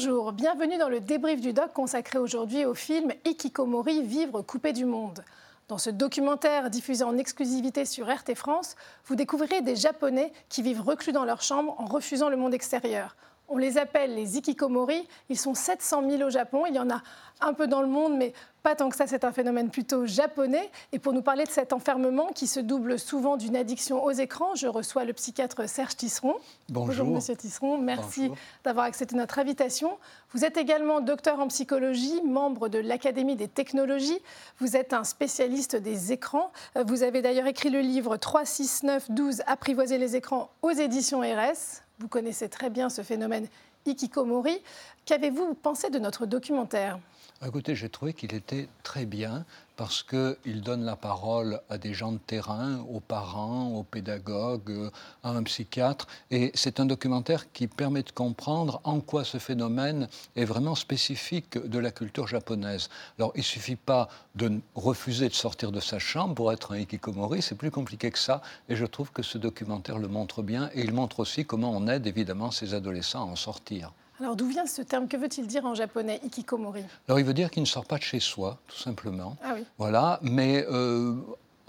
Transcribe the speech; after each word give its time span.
Bonjour, 0.00 0.30
bienvenue 0.30 0.78
dans 0.78 0.88
le 0.88 1.00
débrief 1.00 1.40
du 1.40 1.52
doc 1.52 1.72
consacré 1.72 2.20
aujourd'hui 2.20 2.64
au 2.64 2.72
film 2.72 3.10
Ikikomori, 3.24 4.04
Vivre 4.04 4.42
coupé 4.42 4.72
du 4.72 4.84
monde. 4.84 5.24
Dans 5.66 5.76
ce 5.76 5.90
documentaire 5.90 6.70
diffusé 6.70 7.02
en 7.02 7.18
exclusivité 7.18 7.84
sur 7.84 8.06
RT 8.06 8.36
France, 8.36 8.76
vous 9.06 9.16
découvrirez 9.16 9.60
des 9.60 9.74
Japonais 9.74 10.32
qui 10.50 10.62
vivent 10.62 10.82
reclus 10.82 11.10
dans 11.10 11.24
leur 11.24 11.42
chambre 11.42 11.74
en 11.78 11.86
refusant 11.86 12.28
le 12.28 12.36
monde 12.36 12.54
extérieur. 12.54 13.16
On 13.48 13.56
les 13.56 13.78
appelle 13.78 14.14
les 14.14 14.36
ikikomori. 14.36 15.08
Ils 15.28 15.38
sont 15.38 15.54
700 15.54 16.08
000 16.08 16.22
au 16.22 16.30
Japon. 16.30 16.64
Il 16.66 16.74
y 16.74 16.78
en 16.78 16.90
a 16.90 17.02
un 17.40 17.54
peu 17.54 17.66
dans 17.66 17.80
le 17.80 17.88
monde, 17.88 18.16
mais 18.16 18.32
pas 18.62 18.74
tant 18.74 18.90
que 18.90 18.96
ça. 18.96 19.06
C'est 19.06 19.24
un 19.24 19.32
phénomène 19.32 19.70
plutôt 19.70 20.04
japonais. 20.04 20.70
Et 20.92 20.98
pour 20.98 21.14
nous 21.14 21.22
parler 21.22 21.44
de 21.44 21.50
cet 21.50 21.72
enfermement 21.72 22.28
qui 22.28 22.46
se 22.46 22.60
double 22.60 22.98
souvent 22.98 23.38
d'une 23.38 23.56
addiction 23.56 24.04
aux 24.04 24.10
écrans, 24.10 24.54
je 24.54 24.66
reçois 24.66 25.04
le 25.04 25.14
psychiatre 25.14 25.68
Serge 25.68 25.96
Tisseron. 25.96 26.34
Bonjour. 26.68 27.06
Monsieur 27.06 27.36
Tisseron. 27.36 27.78
Merci 27.78 28.30
d'avoir 28.64 28.84
accepté 28.84 29.16
notre 29.16 29.38
invitation. 29.38 29.98
Vous 30.34 30.44
êtes 30.44 30.58
également 30.58 31.00
docteur 31.00 31.40
en 31.40 31.48
psychologie, 31.48 32.20
membre 32.22 32.68
de 32.68 32.78
l'Académie 32.78 33.36
des 33.36 33.48
technologies. 33.48 34.20
Vous 34.58 34.76
êtes 34.76 34.92
un 34.92 35.04
spécialiste 35.04 35.74
des 35.74 36.12
écrans. 36.12 36.52
Vous 36.86 37.02
avez 37.02 37.22
d'ailleurs 37.22 37.46
écrit 37.46 37.70
le 37.70 37.80
livre 37.80 38.18
3, 38.18 38.44
6, 38.44 38.82
9, 38.82 39.10
12 39.10 39.42
Apprivoiser 39.46 39.96
les 39.96 40.16
écrans 40.16 40.50
aux 40.60 40.70
éditions 40.70 41.20
RS. 41.20 41.87
Vous 41.98 42.08
connaissez 42.08 42.48
très 42.48 42.70
bien 42.70 42.90
ce 42.90 43.02
phénomène 43.02 43.48
Ikikomori. 43.84 44.62
Qu'avez-vous 45.04 45.54
pensé 45.54 45.90
de 45.90 45.98
notre 45.98 46.26
documentaire? 46.26 46.98
Écoutez, 47.46 47.76
j'ai 47.76 47.88
trouvé 47.88 48.14
qu'il 48.14 48.34
était 48.34 48.68
très 48.82 49.06
bien 49.06 49.44
parce 49.76 50.02
qu'il 50.02 50.60
donne 50.60 50.84
la 50.84 50.96
parole 50.96 51.60
à 51.70 51.78
des 51.78 51.94
gens 51.94 52.10
de 52.10 52.18
terrain, 52.18 52.84
aux 52.90 52.98
parents, 52.98 53.68
aux 53.74 53.84
pédagogues, 53.84 54.90
à 55.22 55.30
un 55.30 55.44
psychiatre. 55.44 56.08
Et 56.32 56.50
c'est 56.54 56.80
un 56.80 56.84
documentaire 56.84 57.52
qui 57.52 57.68
permet 57.68 58.02
de 58.02 58.10
comprendre 58.10 58.80
en 58.82 58.98
quoi 58.98 59.22
ce 59.22 59.38
phénomène 59.38 60.08
est 60.34 60.46
vraiment 60.46 60.74
spécifique 60.74 61.56
de 61.58 61.78
la 61.78 61.92
culture 61.92 62.26
japonaise. 62.26 62.88
Alors, 63.20 63.30
il 63.36 63.40
ne 63.40 63.44
suffit 63.44 63.76
pas 63.76 64.08
de 64.34 64.60
refuser 64.74 65.28
de 65.28 65.34
sortir 65.34 65.70
de 65.70 65.78
sa 65.78 66.00
chambre 66.00 66.34
pour 66.34 66.52
être 66.52 66.72
un 66.72 66.78
hikikomori, 66.78 67.40
c'est 67.40 67.54
plus 67.54 67.70
compliqué 67.70 68.10
que 68.10 68.18
ça. 68.18 68.42
Et 68.68 68.74
je 68.74 68.84
trouve 68.84 69.12
que 69.12 69.22
ce 69.22 69.38
documentaire 69.38 69.98
le 69.98 70.08
montre 70.08 70.42
bien. 70.42 70.70
Et 70.74 70.80
il 70.80 70.92
montre 70.92 71.20
aussi 71.20 71.44
comment 71.44 71.70
on 71.70 71.86
aide 71.86 72.08
évidemment 72.08 72.50
ces 72.50 72.74
adolescents 72.74 73.22
à 73.22 73.30
en 73.30 73.36
sortir. 73.36 73.92
Alors 74.20 74.34
d'où 74.34 74.48
vient 74.48 74.66
ce 74.66 74.82
terme? 74.82 75.06
Que 75.06 75.16
veut-il 75.16 75.46
dire 75.46 75.64
en 75.64 75.74
japonais, 75.74 76.20
ikikomori? 76.24 76.82
Alors 77.06 77.20
il 77.20 77.24
veut 77.24 77.34
dire 77.34 77.50
qu'il 77.50 77.62
ne 77.62 77.68
sort 77.68 77.84
pas 77.86 77.98
de 77.98 78.02
chez 78.02 78.18
soi, 78.20 78.58
tout 78.66 78.76
simplement. 78.78 79.36
Ah 79.44 79.52
oui. 79.54 79.64
Voilà, 79.78 80.18
mais 80.22 80.64
euh, 80.68 81.14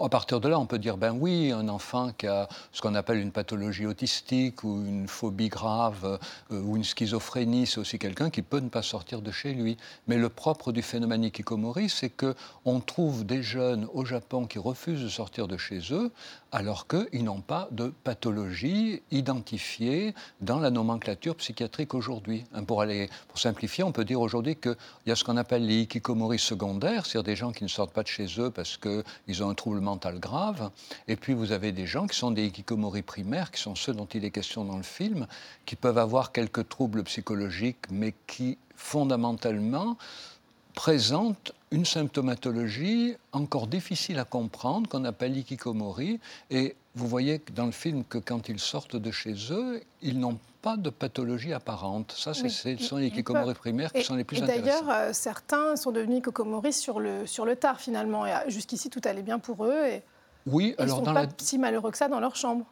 à 0.00 0.08
partir 0.08 0.40
de 0.40 0.48
là, 0.48 0.58
on 0.58 0.66
peut 0.66 0.78
dire, 0.78 0.96
ben 0.96 1.16
oui, 1.18 1.52
un 1.52 1.68
enfant 1.68 2.12
qui 2.16 2.26
a 2.26 2.48
ce 2.72 2.80
qu'on 2.80 2.94
appelle 2.94 3.18
une 3.18 3.32
pathologie 3.32 3.86
autistique 3.86 4.64
ou 4.64 4.82
une 4.84 5.06
phobie 5.08 5.48
grave 5.48 6.18
euh, 6.50 6.60
ou 6.60 6.76
une 6.76 6.84
schizophrénie, 6.84 7.66
c'est 7.66 7.78
aussi 7.78 7.98
quelqu'un 7.98 8.30
qui 8.30 8.42
peut 8.42 8.60
ne 8.60 8.68
pas 8.68 8.82
sortir 8.82 9.20
de 9.20 9.30
chez 9.30 9.52
lui. 9.52 9.76
Mais 10.06 10.16
le 10.16 10.28
propre 10.28 10.72
du 10.72 10.82
phénomène 10.82 11.24
Ikikomori, 11.24 11.88
c'est 11.88 12.10
qu'on 12.10 12.80
trouve 12.80 13.24
des 13.26 13.42
jeunes 13.42 13.86
au 13.92 14.04
Japon 14.04 14.46
qui 14.46 14.58
refusent 14.58 15.02
de 15.02 15.08
sortir 15.08 15.48
de 15.48 15.56
chez 15.56 15.80
eux 15.92 16.10
alors 16.52 16.86
qu'ils 16.86 17.24
n'ont 17.24 17.40
pas 17.40 17.68
de 17.70 17.92
pathologie 18.02 19.02
identifiée 19.10 20.14
dans 20.40 20.58
la 20.58 20.70
nomenclature 20.70 21.36
psychiatrique 21.36 21.94
aujourd'hui. 21.94 22.44
Hein, 22.54 22.64
pour, 22.64 22.84
pour 23.28 23.38
simplifier, 23.38 23.84
on 23.84 23.92
peut 23.92 24.04
dire 24.04 24.20
aujourd'hui 24.20 24.56
qu'il 24.56 24.76
y 25.06 25.10
a 25.10 25.16
ce 25.16 25.24
qu'on 25.24 25.36
appelle 25.36 25.66
les 25.66 25.82
Ikikomori 25.82 26.38
secondaires, 26.38 27.06
c'est-à-dire 27.06 27.32
des 27.32 27.36
gens 27.36 27.52
qui 27.52 27.64
ne 27.64 27.68
sortent 27.68 27.92
pas 27.92 28.02
de 28.02 28.08
chez 28.08 28.26
eux 28.38 28.50
parce 28.50 28.78
qu'ils 28.78 29.42
ont 29.42 29.50
un 29.50 29.54
Et 31.08 31.16
puis 31.16 31.32
vous 31.32 31.52
avez 31.52 31.72
des 31.72 31.86
gens 31.86 32.06
qui 32.06 32.16
sont 32.16 32.30
des 32.30 32.46
hikikomori 32.46 33.02
primaires, 33.02 33.50
qui 33.50 33.60
sont 33.60 33.74
ceux 33.74 33.92
dont 33.92 34.06
il 34.06 34.24
est 34.24 34.30
question 34.30 34.64
dans 34.64 34.76
le 34.76 34.82
film, 34.82 35.26
qui 35.66 35.76
peuvent 35.76 35.98
avoir 35.98 36.32
quelques 36.32 36.68
troubles 36.68 37.02
psychologiques, 37.04 37.90
mais 37.90 38.14
qui 38.26 38.58
fondamentalement 38.76 39.96
présentent 40.80 41.52
une 41.72 41.84
symptomatologie 41.84 43.14
encore 43.32 43.66
difficile 43.66 44.18
à 44.18 44.24
comprendre, 44.24 44.88
qu'on 44.88 45.04
appelle 45.04 45.34
l'ikikomori. 45.34 46.20
Et 46.50 46.74
vous 46.94 47.06
voyez 47.06 47.42
dans 47.54 47.66
le 47.66 47.70
film 47.70 48.02
que 48.02 48.16
quand 48.16 48.48
ils 48.48 48.58
sortent 48.58 48.96
de 48.96 49.10
chez 49.10 49.34
eux, 49.50 49.82
ils 50.00 50.18
n'ont 50.18 50.38
pas 50.62 50.78
de 50.78 50.88
pathologie 50.88 51.52
apparente. 51.52 52.14
Ça, 52.16 52.32
ce 52.32 52.48
sont 52.78 52.96
les 52.96 53.08
hikikomori 53.08 53.52
primaires 53.52 53.92
qui 53.92 54.02
sont 54.02 54.14
les 54.14 54.24
plus 54.24 54.38
et 54.38 54.44
intéressants. 54.44 54.64
D'ailleurs, 54.64 54.90
euh, 54.90 55.12
certains 55.12 55.76
sont 55.76 55.92
devenus 55.92 56.20
hikikomori 56.20 56.72
sur 56.72 56.98
le, 56.98 57.26
sur 57.26 57.44
le 57.44 57.56
tard, 57.56 57.78
finalement. 57.78 58.24
Et 58.24 58.32
euh, 58.32 58.38
jusqu'ici, 58.48 58.88
tout 58.88 59.02
allait 59.04 59.20
bien 59.20 59.38
pour 59.38 59.66
eux. 59.66 59.84
Et 59.86 60.02
oui, 60.46 60.74
ils 60.78 60.82
alors 60.82 61.00
sont 61.00 61.04
dans 61.04 61.12
pas 61.12 61.24
la... 61.24 61.28
si 61.36 61.58
malheureux 61.58 61.90
que 61.90 61.98
ça 61.98 62.08
dans 62.08 62.20
leur 62.20 62.36
chambre. 62.36 62.64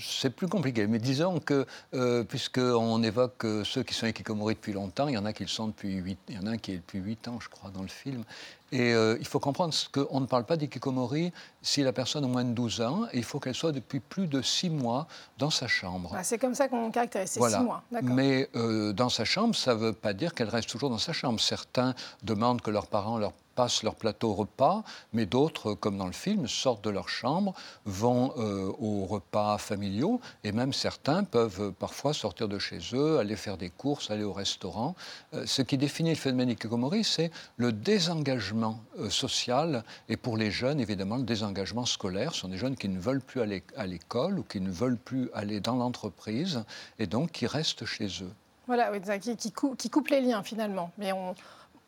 C'est 0.00 0.30
plus 0.30 0.48
compliqué, 0.48 0.88
mais 0.88 0.98
disons 0.98 1.38
que, 1.38 1.64
euh, 1.94 2.24
puisqu'on 2.24 3.02
évoque 3.04 3.44
euh, 3.44 3.62
ceux 3.62 3.84
qui 3.84 3.94
sont 3.94 4.06
hikikomori 4.06 4.54
depuis 4.54 4.72
longtemps, 4.72 5.06
il 5.06 5.14
y 5.14 5.18
en 5.18 5.24
a 5.24 5.32
qui 5.32 5.44
le 5.44 5.48
sont 5.48 5.68
depuis 5.68 5.94
8, 5.94 6.18
il 6.28 6.34
y 6.34 6.38
en 6.38 6.46
a 6.46 6.50
un 6.50 6.56
qui 6.58 6.72
est 6.72 6.76
depuis 6.76 6.98
8 6.98 7.28
ans, 7.28 7.38
je 7.40 7.48
crois, 7.48 7.70
dans 7.70 7.82
le 7.82 7.88
film. 7.88 8.24
Et 8.72 8.92
euh, 8.94 9.16
il 9.20 9.26
faut 9.26 9.38
comprendre 9.38 9.72
qu'on 9.92 10.20
ne 10.20 10.26
parle 10.26 10.44
pas 10.44 10.56
d'ikikomori 10.56 11.32
si 11.62 11.82
la 11.82 11.92
personne 11.92 12.24
a 12.24 12.26
moins 12.26 12.44
de 12.44 12.52
12 12.52 12.80
ans, 12.80 13.06
et 13.12 13.18
il 13.18 13.24
faut 13.24 13.38
qu'elle 13.38 13.54
soit 13.54 13.70
depuis 13.70 14.00
plus 14.00 14.26
de 14.26 14.42
6 14.42 14.70
mois 14.70 15.06
dans 15.38 15.50
sa 15.50 15.68
chambre. 15.68 16.12
Ah, 16.16 16.24
c'est 16.24 16.38
comme 16.38 16.54
ça 16.54 16.66
qu'on 16.66 16.90
caractérise, 16.90 17.30
c'est 17.30 17.40
6 17.40 17.58
mois. 17.60 17.84
Mais 18.02 18.48
dans 18.54 19.08
sa 19.08 19.24
chambre, 19.24 19.54
ça 19.54 19.74
ne 19.74 19.78
veut 19.80 19.92
pas 19.92 20.14
dire 20.14 20.34
qu'elle 20.34 20.48
reste 20.48 20.68
toujours 20.68 20.90
dans 20.90 20.98
sa 20.98 21.12
chambre. 21.12 21.40
Certains 21.40 21.94
demandent 22.24 22.60
que 22.60 22.70
leurs 22.70 22.88
parents 22.88 23.18
leur 23.18 23.32
passent 23.60 23.82
leur 23.82 23.94
plateau 23.94 24.32
repas, 24.32 24.84
mais 25.12 25.26
d'autres, 25.26 25.74
comme 25.74 25.98
dans 25.98 26.06
le 26.06 26.12
film, 26.12 26.48
sortent 26.48 26.82
de 26.82 26.88
leur 26.88 27.10
chambre, 27.10 27.52
vont 27.84 28.32
euh, 28.38 28.72
aux 28.78 29.04
repas 29.04 29.58
familiaux, 29.58 30.18
et 30.44 30.52
même 30.52 30.72
certains 30.72 31.24
peuvent 31.24 31.70
parfois 31.72 32.14
sortir 32.14 32.48
de 32.48 32.58
chez 32.58 32.78
eux, 32.94 33.18
aller 33.18 33.36
faire 33.36 33.58
des 33.58 33.68
courses, 33.68 34.10
aller 34.10 34.24
au 34.24 34.32
restaurant. 34.32 34.94
Euh, 35.34 35.44
ce 35.44 35.60
qui 35.60 35.76
définit 35.76 36.08
le 36.08 36.16
phénomène 36.16 36.48
Ikikomori, 36.48 37.04
c'est 37.04 37.30
le 37.58 37.70
désengagement 37.70 38.80
euh, 38.98 39.10
social, 39.10 39.84
et 40.08 40.16
pour 40.16 40.38
les 40.38 40.50
jeunes, 40.50 40.80
évidemment, 40.80 41.18
le 41.18 41.24
désengagement 41.24 41.84
scolaire. 41.84 42.32
Ce 42.34 42.40
sont 42.40 42.48
des 42.48 42.56
jeunes 42.56 42.76
qui 42.76 42.88
ne 42.88 42.98
veulent 42.98 43.20
plus 43.20 43.42
aller 43.42 43.62
à 43.76 43.86
l'école 43.86 44.38
ou 44.38 44.42
qui 44.42 44.62
ne 44.62 44.70
veulent 44.70 44.96
plus 44.96 45.28
aller 45.34 45.60
dans 45.60 45.76
l'entreprise, 45.76 46.64
et 46.98 47.06
donc 47.06 47.32
qui 47.32 47.46
restent 47.46 47.84
chez 47.84 48.08
eux. 48.22 48.32
Voilà, 48.66 48.98
qui, 49.18 49.36
qui, 49.36 49.52
qui 49.76 49.90
coupent 49.90 50.08
les 50.08 50.22
liens 50.22 50.42
finalement. 50.42 50.92
Mais 50.96 51.12
on, 51.12 51.34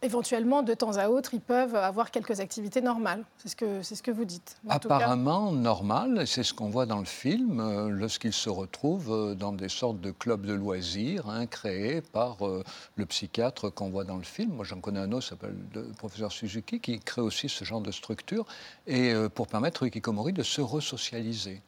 éventuellement, 0.02 0.62
de 0.62 0.74
temps 0.74 0.96
à 0.96 1.08
autre, 1.08 1.34
ils 1.34 1.40
peuvent 1.40 1.74
avoir 1.76 2.10
quelques 2.10 2.40
activités 2.40 2.80
normales. 2.80 3.24
C'est 3.38 3.48
ce 3.48 3.56
que, 3.56 3.82
c'est 3.82 3.94
ce 3.94 4.02
que 4.02 4.10
vous 4.10 4.24
dites. 4.24 4.56
Apparemment 4.68 5.52
normal, 5.52 6.26
c'est 6.26 6.42
ce 6.42 6.52
qu'on 6.52 6.68
voit 6.68 6.86
dans 6.86 6.98
le 6.98 7.04
film, 7.04 7.60
euh, 7.60 7.88
lorsqu'ils 7.88 8.32
se 8.32 8.50
retrouvent 8.50 9.12
euh, 9.12 9.34
dans 9.34 9.52
des 9.52 9.68
sortes 9.68 10.00
de 10.00 10.10
clubs 10.10 10.44
de 10.44 10.52
loisirs 10.52 11.28
hein, 11.28 11.46
créés 11.46 12.00
par 12.00 12.46
euh, 12.46 12.62
le 12.96 13.06
psychiatre 13.06 13.70
qu'on 13.70 13.90
voit 13.90 14.04
dans 14.04 14.16
le 14.16 14.24
film. 14.24 14.52
Moi, 14.52 14.64
j'en 14.64 14.80
connais 14.80 15.00
un 15.00 15.12
autre, 15.12 15.28
s'appelle 15.28 15.56
le 15.74 15.84
professeur 15.96 16.32
Suzuki, 16.32 16.80
qui 16.80 16.98
crée 16.98 17.22
aussi 17.22 17.48
ce 17.48 17.64
genre 17.64 17.80
de 17.80 17.92
structure, 17.92 18.44
et 18.86 19.12
pour 19.34 19.46
permettre 19.46 19.82
aux 19.82 19.86
Ikikomori 19.86 20.32
de 20.32 20.42
se 20.42 20.60
resocialiser. 20.60 21.62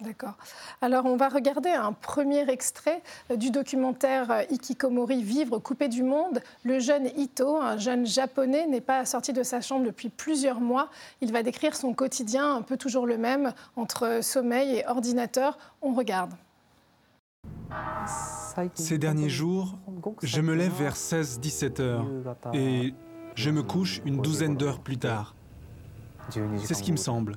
D'accord. 0.00 0.34
Alors 0.80 1.06
on 1.06 1.16
va 1.16 1.28
regarder 1.28 1.70
un 1.70 1.92
premier 1.92 2.48
extrait 2.48 3.02
euh, 3.32 3.36
du 3.36 3.50
documentaire 3.50 4.30
euh, 4.30 4.42
Ikikomori 4.48 5.24
Vivre 5.24 5.58
coupé 5.58 5.88
du 5.88 6.04
monde. 6.04 6.40
Le 6.62 6.78
jeune 6.78 7.06
Ito, 7.16 7.56
un 7.56 7.78
jeune 7.78 8.06
japonais, 8.06 8.68
n'est 8.68 8.80
pas 8.80 9.04
sorti 9.04 9.32
de 9.32 9.42
sa 9.42 9.60
chambre 9.60 9.84
depuis 9.84 10.08
plusieurs 10.08 10.60
mois. 10.60 10.88
Il 11.20 11.32
va 11.32 11.42
décrire 11.42 11.74
son 11.74 11.94
quotidien 11.94 12.54
un 12.54 12.62
peu 12.62 12.76
toujours 12.76 13.06
le 13.06 13.18
même 13.18 13.52
entre 13.74 14.20
sommeil 14.22 14.76
et 14.76 14.86
ordinateur. 14.86 15.58
On 15.82 15.92
regarde. 15.92 16.32
Ces 18.74 18.98
derniers 18.98 19.28
jours, 19.28 19.78
je 20.22 20.40
me 20.40 20.54
lève 20.54 20.72
vers 20.72 20.94
16-17 20.94 21.80
heures 21.82 22.06
et 22.54 22.94
je 23.34 23.50
me 23.50 23.62
couche 23.62 24.00
une 24.04 24.22
douzaine 24.22 24.56
d'heures 24.56 24.80
plus 24.80 24.98
tard. 24.98 25.34
C'est 26.30 26.74
ce 26.74 26.82
qui 26.82 26.92
me 26.92 26.96
semble. 26.96 27.36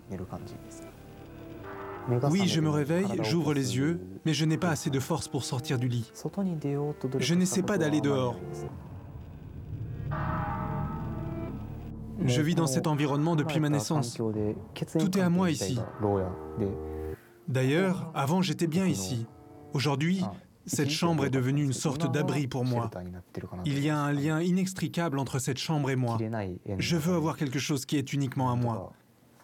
Oui, 2.30 2.48
je 2.48 2.62
me 2.62 2.70
réveille, 2.70 3.08
j'ouvre 3.24 3.54
les 3.54 3.78
yeux, 3.78 4.00
mais 4.26 4.34
je 4.34 4.46
n'ai 4.46 4.58
pas 4.58 4.70
assez 4.70 4.90
de 4.90 5.00
force 5.00 5.28
pour 5.28 5.44
sortir 5.44 5.78
du 5.78 5.88
lit. 5.88 6.12
Je 7.20 7.36
n'essaie 7.36 7.64
pas 7.64 7.78
d'aller 7.78 8.02
dehors. 8.02 8.40
Je 12.24 12.42
vis 12.42 12.56
dans 12.56 12.68
cet 12.68 12.88
environnement 12.88 13.36
depuis 13.36 13.60
ma 13.60 13.70
naissance. 13.70 14.18
Tout 15.00 15.18
est 15.18 15.22
à 15.22 15.30
moi 15.30 15.52
ici. 15.52 15.80
D'ailleurs, 17.48 18.12
avant 18.14 18.42
j'étais 18.42 18.68
bien 18.68 18.86
ici. 18.86 19.26
Aujourd'hui, 19.74 20.24
cette 20.66 20.90
chambre 20.90 21.26
est 21.26 21.30
devenue 21.30 21.64
une 21.64 21.74
sorte 21.74 22.12
d'abri 22.12 22.48
pour 22.48 22.66
moi. 22.66 22.90
Il 23.66 23.80
y 23.80 23.90
a 23.90 23.98
un 23.98 24.12
lien 24.12 24.42
inextricable 24.42 25.18
entre 25.20 25.40
cette 25.40 25.58
chambre 25.58 25.90
et 25.90 25.96
moi. 25.96 26.18
Je 26.78 26.98
veux 26.98 27.16
avoir 27.16 27.38
quelque 27.38 27.60
chose 27.60 27.86
qui 27.86 27.98
est 27.98 28.14
uniquement 28.14 28.52
à 28.52 28.56
moi. 28.56 28.94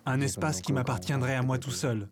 Un 0.06 0.21
espace 0.21 0.62
qui 0.62 0.74
m'appartiendrait 0.74 1.36
à 1.36 1.42
moi 1.42 1.57
tout 1.57 1.71
seul. 1.71 2.07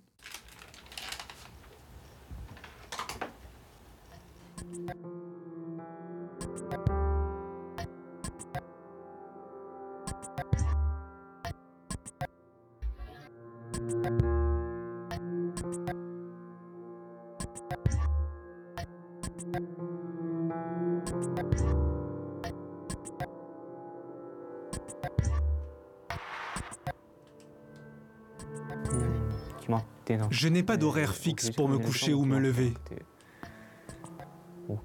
Je 30.30 30.48
n'ai 30.48 30.64
pas 30.64 30.78
d'horaire 30.78 31.16
fixe 31.16 31.50
pour 31.50 31.70
me 31.70 31.78
coucher 31.78 32.14
ou 32.14 32.26
me 32.26 32.40
lever. 32.40 32.74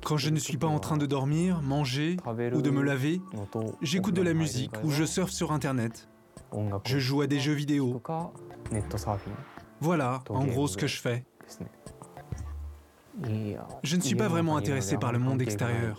Quand 0.04 0.16
je 0.16 0.30
ne 0.30 0.38
suis 0.38 0.56
pas 0.56 0.66
en 0.66 0.78
train 0.78 0.96
de 0.96 1.06
dormir, 1.06 1.60
manger 1.62 2.16
ou 2.54 2.62
de 2.62 2.70
me 2.70 2.82
laver, 2.82 3.20
j'écoute 3.82 4.14
de 4.14 4.22
la 4.22 4.34
musique 4.34 4.72
ou 4.84 4.90
je 4.90 5.04
surfe 5.04 5.30
sur 5.30 5.52
Internet. 5.52 6.08
Je 6.86 6.98
joue 6.98 7.20
à 7.20 7.26
des 7.26 7.40
jeux 7.40 7.52
vidéo 7.52 8.00
voilà, 9.80 10.22
en 10.28 10.44
gros, 10.44 10.68
ce 10.68 10.76
que 10.76 10.86
je 10.86 11.00
fais. 11.00 11.24
Je 13.82 13.96
ne 13.96 14.00
suis 14.00 14.14
pas 14.14 14.28
vraiment 14.28 14.56
intéressé 14.56 14.96
par 14.96 15.12
le 15.12 15.18
monde 15.18 15.42
extérieur. 15.42 15.96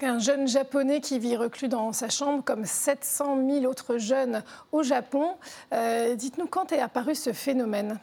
Un 0.00 0.20
jeune 0.20 0.46
japonais 0.46 1.00
qui 1.00 1.18
vit 1.18 1.36
reclus 1.36 1.68
dans 1.68 1.92
sa 1.92 2.08
chambre 2.08 2.44
comme 2.44 2.64
700 2.64 3.38
000 3.50 3.64
autres 3.64 3.98
jeunes 3.98 4.44
au 4.70 4.84
Japon. 4.84 5.34
Euh, 5.72 6.14
dites-nous 6.14 6.46
quand 6.46 6.70
est 6.70 6.78
apparu 6.78 7.16
ce 7.16 7.32
phénomène? 7.32 7.98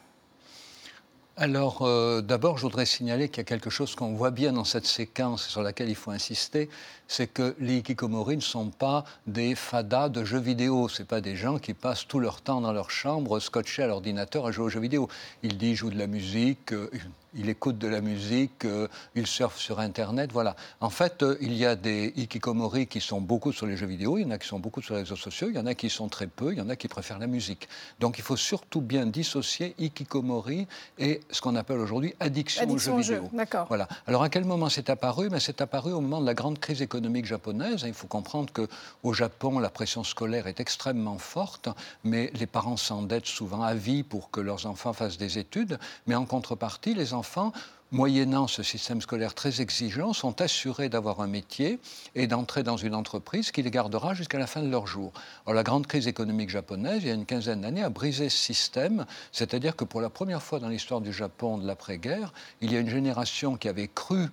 Alors, 1.38 1.82
euh, 1.82 2.22
d'abord, 2.22 2.58
je 2.58 2.62
voudrais 2.62 2.86
signaler 2.86 3.28
qu'il 3.28 3.40
y 3.40 3.42
a 3.42 3.44
quelque 3.44 3.70
chose 3.70 3.94
qu'on 3.94 4.14
voit 4.14 4.32
bien 4.32 4.54
dans 4.54 4.64
cette 4.64 4.86
séquence 4.86 5.46
sur 5.46 5.62
laquelle 5.62 5.90
il 5.90 5.96
faut 5.96 6.12
insister, 6.12 6.70
c'est 7.10 7.28
que 7.28 7.56
les 7.60 7.78
hikikomori 7.78 8.38
ne 8.38 8.42
sont 8.42 8.70
pas 8.70 9.04
des 9.28 9.54
fadas 9.54 10.08
de 10.08 10.24
jeux 10.24 10.40
vidéo. 10.40 10.88
Ce 10.88 11.04
pas 11.04 11.20
des 11.20 11.36
gens 11.36 11.60
qui 11.60 11.74
passent 11.74 12.08
tout 12.08 12.20
leur 12.20 12.40
temps 12.40 12.62
dans 12.62 12.72
leur 12.72 12.90
chambre, 12.90 13.42
scotchés 13.42 13.84
à 13.84 13.88
l'ordinateur, 13.88 14.46
à 14.46 14.52
jouer 14.52 14.66
aux 14.66 14.70
jeux 14.70 14.80
vidéo. 14.80 15.10
Ils 15.44 15.58
disent, 15.58 15.80
jouent 15.80 15.90
de 15.90 16.00
la 16.00 16.08
musique, 16.08 16.72
euh, 16.72 16.90
il 17.36 17.50
écoute 17.50 17.78
de 17.78 17.88
la 17.88 18.02
musique, 18.02 18.66
euh, 18.66 18.88
il 19.16 19.28
surfe 19.28 19.58
sur 19.58 19.80
Internet, 19.80 20.32
voilà. 20.32 20.56
En 20.80 20.90
fait, 20.90 21.24
euh, 21.24 21.38
il 21.42 21.54
y 21.54 21.66
a 21.66 21.76
des 21.76 22.14
hikikomori 22.16 22.88
qui 22.88 23.02
sont 23.02 23.22
beaucoup 23.22 23.52
sur 23.52 23.66
les 23.66 23.78
jeux 23.78 23.88
vidéo, 23.88 24.18
il 24.18 24.24
y 24.24 24.26
en 24.26 24.32
a 24.32 24.38
qui 24.38 24.48
sont 24.48 24.60
beaucoup 24.60 24.82
sur 24.82 24.96
les 24.96 25.02
réseaux 25.02 25.16
sociaux, 25.16 25.50
il 25.50 25.56
y 25.56 25.60
en 25.60 25.66
a 25.66 25.76
qui 25.76 25.90
sont 25.90 26.08
très 26.08 26.28
peu, 26.28 26.54
il 26.54 26.58
y 26.58 26.62
en 26.62 26.70
a 26.70 26.76
qui 26.76 26.88
préfèrent 26.88 27.20
la 27.20 27.28
musique. 27.28 27.68
Donc 28.00 28.18
il 28.18 28.24
faut 28.24 28.38
surtout 28.38 28.82
bien 28.82 29.06
dissocier 29.06 29.76
hikikomori 29.78 30.68
et 30.98 31.22
ce 31.30 31.42
qu'on 31.42 31.56
appelle 31.56 31.80
aujourd'hui 31.80 32.16
addiction, 32.20 32.70
aux 32.70 32.78
jeux 32.78 32.98
vidéo. 32.98 33.30
D'accord. 33.34 33.66
Voilà. 33.68 33.88
Alors 34.08 34.24
à 34.24 34.30
quel 34.30 34.46
moment 34.46 34.70
c'est 34.70 34.90
apparu? 34.90 35.30
Mais 35.30 35.40
c'est 35.40 35.62
apparu 35.62 35.92
au 35.92 36.02
moment 36.02 36.22
de 36.22 36.26
la 36.26 36.34
grande 36.34 36.60
crise 36.60 36.82
économique 36.82 37.26
japonaise. 37.26 37.84
Il 37.86 37.94
faut 37.94 38.08
comprendre 38.08 38.54
que 38.54 38.68
au 39.04 39.14
Japon, 39.14 39.60
la 39.60 39.70
pression 39.70 40.04
scolaire 40.04 40.48
est 40.48 40.60
extrêmement 40.60 41.18
forte, 41.18 41.70
mais 42.04 42.32
les 42.36 42.48
parents 42.48 42.78
s'endettent 42.78 43.26
souvent 43.26 43.62
à 43.62 43.74
vie 43.74 44.04
pour 44.04 44.32
que 44.32 44.40
leurs 44.40 44.66
enfants 44.66 44.94
fassent 44.94 45.18
des 45.18 45.38
études. 45.38 45.78
Mais 46.08 46.16
en 46.16 46.26
contrepartie, 46.26 46.94
les 46.94 47.14
enfants 47.14 47.25
enfants, 47.25 47.51
moyennant 47.92 48.45
ce 48.45 48.62
système 48.62 49.01
scolaire 49.01 49.33
très 49.33 49.60
exigeant, 49.60 50.13
sont 50.13 50.42
assurés 50.42 50.89
d'avoir 50.89 51.22
un 51.22 51.27
métier 51.27 51.80
et 52.13 52.27
d'entrer 52.27 52.62
dans 52.62 52.77
une 52.77 52.94
entreprise 52.94 53.50
qui 53.50 53.63
les 53.63 53.72
gardera 53.72 54.13
jusqu'à 54.13 54.38
la 54.38 54.45
fin 54.45 54.62
de 54.62 54.69
leur 54.69 54.86
jour. 54.86 55.12
Alors, 55.45 55.56
la 55.56 55.63
grande 55.63 55.88
crise 55.88 56.07
économique 56.07 56.51
japonaise, 56.51 57.01
il 57.01 57.07
y 57.07 57.12
a 57.12 57.16
une 57.16 57.25
quinzaine 57.25 57.62
d'années, 57.62 57.81
a 57.81 57.89
brisé 57.89 58.30
ce 58.30 58.38
système, 58.38 59.07
c'est-à-dire 59.31 59.75
que 59.75 59.86
pour 59.86 60.01
la 60.01 60.12
première 60.12 60.44
fois 60.44 60.60
dans 60.60 60.69
l'histoire 60.69 61.01
du 61.01 61.12
Japon 61.12 61.57
de 61.57 61.66
l'après-guerre, 61.66 62.31
il 62.62 62.72
y 62.72 62.77
a 62.77 62.80
une 62.80 62.89
génération 62.89 63.57
qui 63.57 63.69
avait 63.69 63.88
cru 63.88 64.27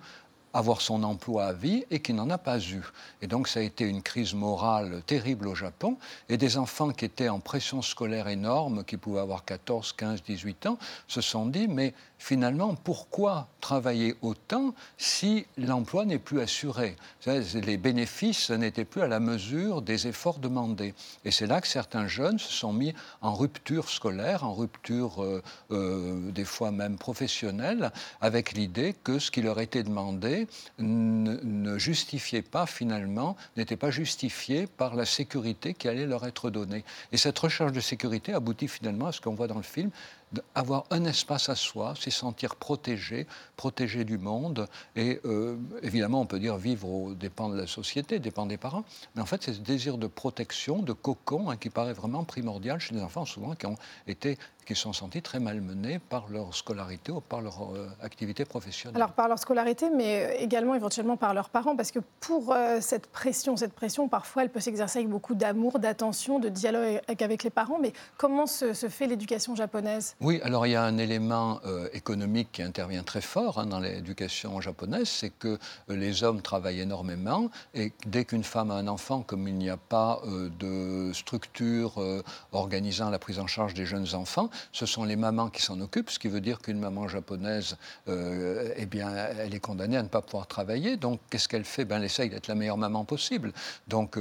avoir 0.53 0.81
son 0.81 1.03
emploi 1.03 1.45
à 1.45 1.53
vie 1.53 1.83
et 1.89 1.99
qui 1.99 2.13
n'en 2.13 2.29
a 2.29 2.37
pas 2.37 2.59
eu. 2.59 2.83
Et 3.21 3.27
donc 3.27 3.47
ça 3.47 3.59
a 3.59 3.63
été 3.63 3.85
une 3.85 4.03
crise 4.03 4.33
morale 4.33 5.01
terrible 5.05 5.47
au 5.47 5.55
Japon. 5.55 5.97
Et 6.29 6.37
des 6.37 6.57
enfants 6.57 6.91
qui 6.91 7.05
étaient 7.05 7.29
en 7.29 7.39
pression 7.39 7.81
scolaire 7.81 8.27
énorme, 8.27 8.83
qui 8.83 8.97
pouvaient 8.97 9.19
avoir 9.19 9.45
14, 9.45 9.93
15, 9.93 10.23
18 10.23 10.67
ans, 10.67 10.77
se 11.07 11.21
sont 11.21 11.47
dit, 11.47 11.67
mais 11.67 11.93
finalement, 12.23 12.73
pourquoi 12.73 13.49
travailler 13.59 14.15
autant 14.21 14.73
si 14.97 15.45
l'emploi 15.57 16.05
n'est 16.05 16.19
plus 16.19 16.39
assuré? 16.39 16.95
Les 17.25 17.75
bénéfices 17.75 18.49
n'étaient 18.49 18.85
plus 18.85 19.01
à 19.01 19.07
la 19.07 19.19
mesure 19.19 19.81
des 19.81 20.07
efforts 20.07 20.39
demandés. 20.39 20.93
Et 21.25 21.31
c'est 21.31 21.47
là 21.47 21.59
que 21.59 21.67
certains 21.67 22.07
jeunes 22.07 22.39
se 22.39 22.49
sont 22.49 22.71
mis 22.71 22.93
en 23.21 23.33
rupture 23.33 23.89
scolaire, 23.89 24.45
en 24.45 24.53
rupture 24.53 25.21
euh, 25.21 25.43
euh, 25.71 26.31
des 26.31 26.45
fois 26.45 26.71
même 26.71 26.97
professionnelle, 26.97 27.91
avec 28.21 28.53
l'idée 28.53 28.95
que 29.03 29.19
ce 29.19 29.29
qui 29.29 29.41
leur 29.41 29.59
était 29.59 29.83
demandé 29.83 30.47
ne, 30.79 31.77
justifiait 31.77 32.41
pas 32.41 32.65
finalement, 32.65 33.35
n'était 33.57 33.75
pas 33.75 33.91
justifié 33.91 34.65
par 34.65 34.95
la 34.95 35.05
sécurité 35.05 35.73
qui 35.73 35.89
allait 35.89 36.05
leur 36.05 36.25
être 36.25 36.49
donnée. 36.49 36.85
Et 37.11 37.17
cette 37.17 37.37
recherche 37.37 37.73
de 37.73 37.81
sécurité 37.81 38.33
aboutit 38.33 38.69
finalement 38.69 39.07
à 39.07 39.11
ce 39.11 39.19
qu'on 39.19 39.35
voit 39.35 39.47
dans 39.47 39.57
le 39.57 39.61
film, 39.63 39.91
avoir 40.55 40.85
un 40.89 41.05
espace 41.05 41.49
à 41.49 41.55
soi, 41.55 41.93
sentir 42.13 42.55
protégé, 42.55 43.27
protégé 43.57 44.05
du 44.05 44.17
monde. 44.17 44.67
Et 44.95 45.19
euh, 45.25 45.57
évidemment, 45.81 46.21
on 46.21 46.25
peut 46.25 46.39
dire 46.39 46.57
vivre 46.57 46.87
aux 46.89 47.13
dépens 47.13 47.49
de 47.49 47.57
la 47.57 47.67
société, 47.67 48.19
dépend 48.19 48.45
des 48.45 48.57
parents. 48.57 48.83
Mais 49.15 49.21
en 49.21 49.25
fait, 49.25 49.43
c'est 49.43 49.53
ce 49.53 49.59
désir 49.59 49.97
de 49.97 50.07
protection, 50.07 50.81
de 50.81 50.93
cocon, 50.93 51.49
hein, 51.49 51.57
qui 51.57 51.69
paraît 51.69 51.93
vraiment 51.93 52.23
primordial 52.23 52.79
chez 52.79 52.95
les 52.95 53.01
enfants, 53.01 53.25
souvent 53.25 53.55
qui 53.55 53.65
ont 53.65 53.77
été 54.07 54.37
qui 54.65 54.75
sont 54.75 54.93
sentis 54.93 55.21
très 55.21 55.39
malmenés 55.39 55.99
par 55.99 56.27
leur 56.29 56.55
scolarité 56.55 57.11
ou 57.11 57.21
par 57.21 57.41
leur 57.41 57.73
euh, 57.75 57.87
activité 58.01 58.45
professionnelle. 58.45 59.01
Alors 59.01 59.13
par 59.13 59.27
leur 59.27 59.39
scolarité, 59.39 59.89
mais 59.89 60.25
euh, 60.25 60.35
également 60.39 60.75
éventuellement 60.75 61.17
par 61.17 61.33
leurs 61.33 61.49
parents, 61.49 61.75
parce 61.75 61.91
que 61.91 61.99
pour 62.19 62.55
cette 62.79 63.07
pression, 63.07 63.57
cette 63.57 63.73
pression, 63.73 64.07
parfois, 64.07 64.43
elle 64.43 64.49
peut 64.49 64.59
s'exercer 64.59 64.99
avec 64.99 65.09
beaucoup 65.09 65.35
d'amour, 65.35 65.79
d'attention, 65.79 66.39
de 66.39 66.49
dialogue 66.49 67.01
avec 67.07 67.43
les 67.43 67.49
parents. 67.49 67.79
Mais 67.79 67.93
comment 68.17 68.45
se 68.45 68.73
fait 68.73 69.07
l'éducation 69.07 69.55
japonaise? 69.55 70.15
Oui, 70.21 70.39
alors 70.43 70.65
il 70.67 70.71
y 70.71 70.75
a 70.75 70.83
un 70.83 70.97
élément 70.97 71.59
euh, 71.65 71.87
économique 71.93 72.49
qui 72.51 72.61
intervient 72.61 73.03
très 73.03 73.21
fort 73.21 73.59
hein, 73.59 73.65
dans 73.65 73.79
l'éducation 73.79 74.59
japonaise, 74.61 75.09
c'est 75.09 75.29
que 75.29 75.47
euh, 75.89 75.95
les 75.95 76.23
hommes 76.23 76.41
travaillent 76.41 76.81
énormément 76.81 77.49
et 77.73 77.93
dès 78.05 78.25
qu'une 78.25 78.43
femme 78.43 78.71
a 78.71 78.75
un 78.75 78.87
enfant, 78.87 79.21
comme 79.21 79.47
il 79.47 79.55
n'y 79.55 79.69
a 79.69 79.77
pas 79.77 80.21
euh, 80.25 80.49
de 80.59 81.13
structure 81.13 81.93
organisant 82.51 83.09
la 83.09 83.19
prise 83.19 83.39
en 83.39 83.47
charge 83.47 83.73
des 83.73 83.85
jeunes 83.85 84.13
enfants, 84.13 84.49
ce 84.71 84.85
sont 84.85 85.03
les 85.03 85.15
mamans 85.15 85.49
qui 85.49 85.61
s'en 85.61 85.79
occupent, 85.81 86.09
ce 86.09 86.19
qui 86.19 86.27
veut 86.27 86.41
dire 86.41 86.59
qu'une 86.59 86.79
maman 86.79 87.07
japonaise, 87.07 87.77
eh 88.07 88.85
bien, 88.85 89.13
elle 89.13 89.53
est 89.53 89.59
condamnée 89.59 89.97
à 89.97 90.03
ne 90.03 90.07
pas 90.07 90.21
pouvoir 90.21 90.47
travailler. 90.47 90.97
Donc 90.97 91.19
qu'est-ce 91.29 91.47
qu'elle 91.47 91.65
fait? 91.65 91.85
Ben, 91.85 91.97
Elle 91.97 92.05
essaye 92.05 92.29
d'être 92.29 92.47
la 92.47 92.55
meilleure 92.55 92.77
maman 92.77 93.05
possible. 93.05 93.53
Donc, 93.87 94.17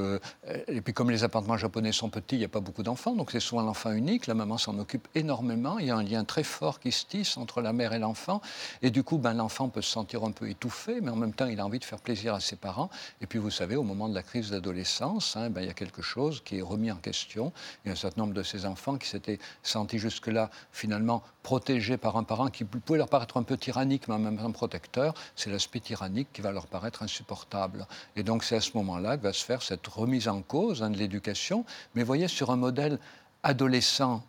et 0.69 0.81
puis 0.81 0.93
comme 0.93 1.11
les 1.11 1.25
appartements 1.25 1.57
japonais 1.57 1.93
sont 1.93 2.11
petits, 2.11 2.37
il 2.37 2.41
n'y 2.41 2.45
a 2.45 2.49
pas 2.49 2.61
beaucoup 2.61 2.83
d'enfants, 2.83 3.15
donc 3.15 3.31
c'est 3.31 3.41
souvent 3.41 3.63
l'enfant 3.63 3.93
unique, 3.93 4.27
la 4.27 4.35
maman 4.35 4.59
s'en 4.59 4.79
occupe 4.79 5.09
énormément 5.15 5.79
un 5.79 6.03
lien 6.03 6.25
très 6.25 6.43
fort 6.43 6.81
qui 6.81 6.93
se 6.93 7.07
tisse 7.07 7.37
entre 7.37 7.61
la 7.61 7.73
mère 7.73 7.93
et 7.93 7.99
l'enfant. 7.99 8.41
Et 8.83 8.91
du 8.91 9.03
coup, 9.03 9.19
ben, 9.19 9.35
l'enfant 9.35 9.69
peut 9.69 9.83
se 9.83 9.91
sentir 9.91 10.25
un 10.25 10.33
peu 10.33 10.49
étouffé, 10.49 11.01
mais 11.01 11.11
en 11.11 11.17
même 11.17 11.33
temps, 11.33 11.47
il 11.47 11.61
a 11.61 11.67
envie 11.67 11.79
de 11.79 11.85
faire 11.85 12.01
plaisir 12.01 12.35
à 12.35 12.41
ses 12.41 12.57
parents. 12.57 12.91
Et 13.21 13.27
puis, 13.27 13.39
vous 13.39 13.51
savez, 13.51 13.77
au 13.77 13.83
moment 13.83 14.09
de 14.09 14.15
la 14.15 14.23
crise 14.23 14.51
d'adolescence, 14.51 15.37
hein, 15.37 15.51
ben, 15.51 15.61
il 15.61 15.67
y 15.67 15.71
a 15.71 15.75
quelque 15.75 16.03
chose 16.03 16.43
qui 16.45 16.59
est 16.59 16.63
remis 16.63 16.91
en 16.91 16.97
question. 16.97 17.53
Il 17.85 17.89
y 17.89 17.91
a 17.91 17.93
un 17.93 17.97
certain 17.97 18.23
nombre 18.23 18.35
de 18.35 18.43
ces 18.43 18.65
enfants 18.67 18.97
qui 18.97 19.09
s'étaient 19.09 19.39
sentis 19.63 19.99
jusque-là, 20.23 20.51
finalement, 20.73 21.23
protégés 21.43 21.97
par 21.97 22.17
un 22.17 22.23
parent 22.23 22.49
qui 22.49 22.65
pouvait 22.65 22.99
leur 22.99 23.09
paraître 23.09 23.37
un 23.37 23.43
peu 23.43 23.57
tyrannique, 23.57 24.09
mais 24.09 24.15
en 24.15 24.19
même 24.19 24.39
temps 24.39 24.53
protecteur. 24.53 25.15
C'est 25.37 25.51
l'aspect 25.51 25.81
tyrannique 25.81 26.29
qui 26.33 26.43
va 26.43 26.53
leur 26.53 26.67
paraître 26.67 27.03
insupportable. 27.03 27.87
Et 28.17 28.23
donc, 28.23 28.45
c'est 28.45 28.57
à 28.57 28.61
ce 28.61 28.77
moment-là 28.77 29.17
que 29.17 29.23
va 29.23 29.33
se 29.33 29.45
faire 29.45 29.63
cette 29.63 29.87
remise 29.87 30.29
en 30.29 30.43
cause 30.43 30.83
hein, 30.83 30.91
de 30.91 30.97
l'éducation. 30.97 31.65
Mais 31.95 32.03
voyez, 32.05 32.29
sur 32.29 32.51
un 32.51 32.57
modèle 32.57 32.99
adolescent 33.43 34.23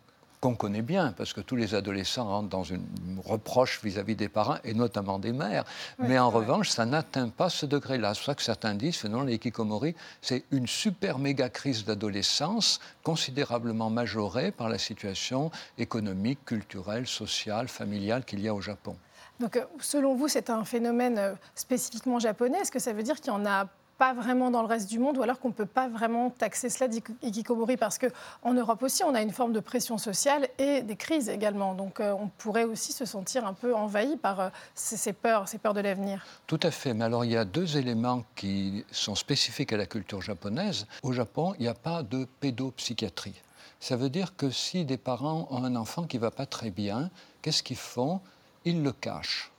qu'on 0.44 0.56
connaît 0.56 0.82
bien, 0.82 1.14
parce 1.16 1.32
que 1.32 1.40
tous 1.40 1.56
les 1.56 1.74
adolescents 1.74 2.28
rentrent 2.28 2.50
dans 2.50 2.64
une 2.64 2.84
reproche 3.24 3.80
vis-à-vis 3.82 4.14
des 4.14 4.28
parents, 4.28 4.58
et 4.62 4.74
notamment 4.74 5.18
des 5.18 5.32
mères. 5.32 5.64
Mais 5.98 6.18
en 6.18 6.28
revanche, 6.28 6.68
ça 6.68 6.84
n'atteint 6.84 7.30
pas 7.30 7.48
ce 7.48 7.64
degré-là. 7.64 8.12
C'est 8.12 8.20
pour 8.20 8.26
ça 8.26 8.34
que 8.34 8.42
certains 8.42 8.74
disent, 8.74 8.96
finalement, 8.96 9.22
les 9.22 9.38
Kikomori, 9.38 9.94
c'est 10.20 10.44
une 10.50 10.66
super 10.66 11.18
méga 11.18 11.48
crise 11.48 11.86
d'adolescence, 11.86 12.78
considérablement 13.02 13.88
majorée 13.88 14.50
par 14.50 14.68
la 14.68 14.76
situation 14.76 15.50
économique, 15.78 16.44
culturelle, 16.44 17.06
sociale, 17.06 17.68
familiale 17.68 18.26
qu'il 18.26 18.40
y 18.40 18.48
a 18.48 18.54
au 18.54 18.60
Japon. 18.60 18.96
Donc, 19.40 19.56
euh, 19.56 19.64
selon 19.80 20.14
vous, 20.14 20.28
c'est 20.28 20.50
un 20.50 20.64
phénomène 20.64 21.16
euh, 21.18 21.32
spécifiquement 21.54 22.18
japonais? 22.18 22.58
Est-ce 22.58 22.70
que 22.70 22.78
ça 22.78 22.92
veut 22.92 23.02
dire 23.02 23.16
qu'il 23.16 23.32
y 23.32 23.36
en 23.36 23.46
a 23.46 23.66
pas 23.98 24.12
vraiment 24.12 24.50
dans 24.50 24.62
le 24.62 24.68
reste 24.68 24.88
du 24.88 24.98
monde, 24.98 25.18
ou 25.18 25.22
alors 25.22 25.38
qu'on 25.38 25.48
ne 25.48 25.54
peut 25.54 25.66
pas 25.66 25.88
vraiment 25.88 26.30
taxer 26.30 26.68
cela 26.68 26.88
d'ikikomori, 26.88 27.76
parce 27.76 27.98
qu'en 27.98 28.54
Europe 28.54 28.82
aussi, 28.82 29.04
on 29.04 29.14
a 29.14 29.22
une 29.22 29.32
forme 29.32 29.52
de 29.52 29.60
pression 29.60 29.98
sociale 29.98 30.48
et 30.58 30.82
des 30.82 30.96
crises 30.96 31.28
également. 31.28 31.74
Donc 31.74 32.00
euh, 32.00 32.12
on 32.12 32.28
pourrait 32.28 32.64
aussi 32.64 32.92
se 32.92 33.04
sentir 33.04 33.46
un 33.46 33.54
peu 33.54 33.74
envahi 33.74 34.16
par 34.16 34.40
euh, 34.40 34.48
ces, 34.74 35.12
peurs, 35.12 35.48
ces 35.48 35.58
peurs 35.58 35.74
de 35.74 35.80
l'avenir. 35.80 36.24
Tout 36.46 36.60
à 36.62 36.70
fait, 36.70 36.94
mais 36.94 37.04
alors 37.04 37.24
il 37.24 37.32
y 37.32 37.36
a 37.36 37.44
deux 37.44 37.76
éléments 37.76 38.24
qui 38.34 38.84
sont 38.90 39.14
spécifiques 39.14 39.72
à 39.72 39.76
la 39.76 39.86
culture 39.86 40.22
japonaise. 40.22 40.86
Au 41.02 41.12
Japon, 41.12 41.54
il 41.58 41.62
n'y 41.62 41.68
a 41.68 41.74
pas 41.74 42.02
de 42.02 42.26
pédopsychiatrie. 42.40 43.40
Ça 43.80 43.96
veut 43.96 44.10
dire 44.10 44.36
que 44.36 44.50
si 44.50 44.84
des 44.84 44.96
parents 44.96 45.46
ont 45.50 45.64
un 45.64 45.76
enfant 45.76 46.04
qui 46.04 46.16
ne 46.16 46.22
va 46.22 46.30
pas 46.30 46.46
très 46.46 46.70
bien, 46.70 47.10
qu'est-ce 47.42 47.62
qu'ils 47.62 47.76
font? 47.76 48.20
Ils 48.64 48.82
le 48.82 48.92
cachent. 48.92 49.52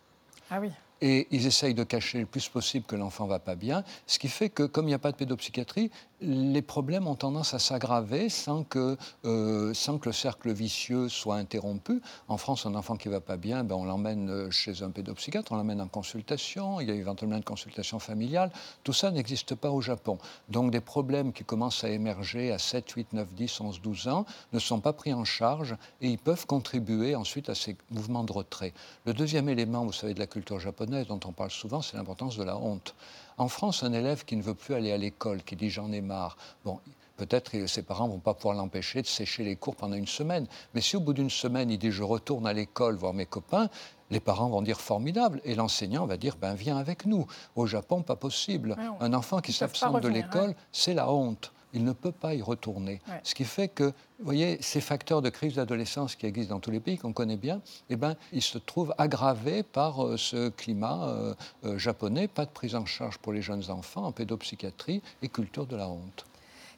Ah 0.50 0.60
oui. 0.60 0.72
Et 1.02 1.28
ils 1.32 1.46
essayent 1.46 1.74
de 1.74 1.84
cacher 1.84 2.20
le 2.20 2.26
plus 2.26 2.48
possible 2.48 2.86
que 2.86 2.96
l'enfant 2.96 3.26
va 3.28 3.40
pas 3.40 3.56
bien, 3.56 3.84
ce 4.08 4.20
qui 4.20 4.28
fait 4.28 4.50
que 4.50 4.64
comme 4.64 4.86
il 4.86 4.90
n'y 4.90 4.94
a 4.94 5.00
pas 5.00 5.12
de 5.12 5.18
pédopsychiatrie, 5.18 5.92
les 6.22 6.62
problèmes 6.62 7.08
ont 7.08 7.16
tendance 7.16 7.54
à 7.54 7.60
s'aggraver 7.60 8.30
sans 8.30 8.64
que, 8.64 8.98
euh, 9.26 9.74
sans 9.74 9.98
que 9.98 10.10
le 10.10 10.14
cercle 10.14 10.52
vicieux 10.52 11.10
soit 11.10 11.36
interrompu. 11.36 12.02
En 12.30 12.38
France, 12.38 12.66
un 12.66 12.74
enfant 12.76 12.96
qui 12.96 13.10
va 13.10 13.20
pas 13.20 13.36
bien, 13.36 13.64
ben, 13.64 13.76
on 13.76 13.84
l'emmène 13.84 14.30
euh, 14.30 14.52
chez 14.52 14.82
un 14.82 14.92
pédopsychiatre, 14.92 15.52
on 15.52 15.58
l'emmène 15.58 15.82
en 15.82 15.88
consultation, 15.88 16.80
il 16.80 16.88
y 16.88 16.92
a 16.92 16.96
éventuellement 16.96 17.36
une 17.36 17.44
consultation 17.44 18.00
familiale. 18.00 18.52
Tout 18.84 18.94
ça 18.94 19.12
n'existe 19.12 19.56
pas 19.56 19.72
au 19.72 19.82
Japon. 19.82 20.18
Donc 20.50 20.72
des 20.72 20.80
problèmes 20.80 21.34
qui 21.34 21.44
commencent 21.44 21.84
à 21.84 21.90
émerger 21.90 22.52
à 22.52 22.60
7, 22.60 22.90
8, 22.90 23.14
9, 23.14 23.34
10, 23.34 23.62
11, 23.62 23.82
12 23.82 24.08
ans 24.08 24.26
ne 24.54 24.60
sont 24.60 24.80
pas 24.80 24.94
pris 24.94 25.14
en 25.14 25.26
charge 25.26 25.76
et 26.02 26.10
ils 26.10 26.18
peuvent 26.18 26.46
contribuer 26.46 27.16
ensuite 27.16 27.50
à 27.50 27.56
ces 27.56 27.76
mouvements 27.92 28.24
de 28.24 28.32
retrait. 28.32 28.74
Le 29.06 29.14
deuxième 29.14 29.50
élément, 29.50 29.86
vous 29.86 29.92
savez, 29.92 30.14
de 30.14 30.20
la 30.20 30.28
culture 30.28 30.60
japonaise 30.60 30.85
dont 30.86 31.20
on 31.26 31.32
parle 31.32 31.52
souvent, 31.52 31.82
c'est 31.82 31.98
l'importance 31.98 32.38
de 32.38 32.44
la 32.44 32.58
honte. 32.58 32.96
En 33.38 33.48
France, 33.48 33.84
un 33.84 33.94
élève 33.94 34.26
qui 34.26 34.36
ne 34.36 34.42
veut 34.42 34.54
plus 34.54 34.74
aller 34.74 34.92
à 34.92 34.98
l'école, 34.98 35.44
qui 35.44 35.56
dit 35.56 35.70
j'en 35.70 35.92
ai 35.92 36.02
marre, 36.02 36.38
bon, 36.64 36.80
peut-être 37.18 37.52
que 37.52 37.68
ses 37.68 37.84
parents 37.84 38.08
vont 38.08 38.20
pas 38.20 38.34
pouvoir 38.34 38.56
l'empêcher 38.56 39.02
de 39.02 39.08
sécher 39.08 39.44
les 39.44 39.56
cours 39.56 39.76
pendant 39.76 39.96
une 39.96 40.08
semaine. 40.08 40.48
Mais 40.74 40.82
si 40.82 40.96
au 40.96 41.00
bout 41.00 41.14
d'une 41.14 41.30
semaine, 41.30 41.70
il 41.70 41.78
dit 41.78 41.92
je 41.92 42.04
retourne 42.04 42.48
à 42.48 42.54
l'école 42.54 42.96
voir 42.96 43.14
mes 43.14 43.26
copains, 43.26 43.70
les 44.12 44.20
parents 44.20 44.50
vont 44.50 44.62
dire 44.62 44.80
formidable 44.80 45.42
et 45.44 45.56
l'enseignant 45.56 46.06
va 46.06 46.18
dire 46.18 46.38
ben 46.40 46.54
viens 46.54 46.78
avec 46.78 47.06
nous. 47.06 47.26
Au 47.56 47.66
Japon, 47.66 48.04
pas 48.04 48.16
possible. 48.16 48.76
un 49.00 49.14
enfant 49.14 49.40
qui 49.40 49.54
s'absente 49.54 50.02
de 50.02 50.08
l'école, 50.08 50.56
c'est 50.72 50.94
la 50.94 51.12
honte 51.12 51.52
il 51.76 51.84
ne 51.84 51.92
peut 51.92 52.12
pas 52.12 52.34
y 52.34 52.42
retourner. 52.42 53.02
Ce 53.24 53.36
qui 53.36 53.44
fait 53.44 53.68
que, 53.68 53.84
vous 53.84 54.26
voyez, 54.26 54.58
ces 54.62 54.82
facteurs 54.82 55.22
de 55.22 55.30
crise 55.30 55.56
d'adolescence 55.56 56.16
qui 56.16 56.26
existent 56.26 56.56
dans 56.56 56.62
tous 56.62 56.72
les 56.72 56.80
pays, 56.80 56.98
qu'on 56.98 57.14
connaît 57.14 57.38
bien, 57.38 57.62
eh 57.90 57.98
ben, 57.98 58.16
ils 58.32 58.42
se 58.42 58.58
trouvent 58.58 58.96
aggravés 58.98 59.62
par 59.62 60.04
euh, 60.04 60.18
ce 60.18 60.50
climat 60.50 61.08
euh, 61.08 61.34
euh, 61.66 61.78
japonais, 61.78 62.28
pas 62.28 62.46
de 62.46 62.52
prise 62.52 62.76
en 62.76 62.86
charge 62.86 63.18
pour 63.18 63.34
les 63.34 63.42
jeunes 63.42 63.70
enfants 63.70 64.06
en 64.06 64.12
pédopsychiatrie 64.14 65.02
et 65.22 65.28
culture 65.28 65.66
de 65.66 65.76
la 65.76 65.90
honte. 65.90 66.26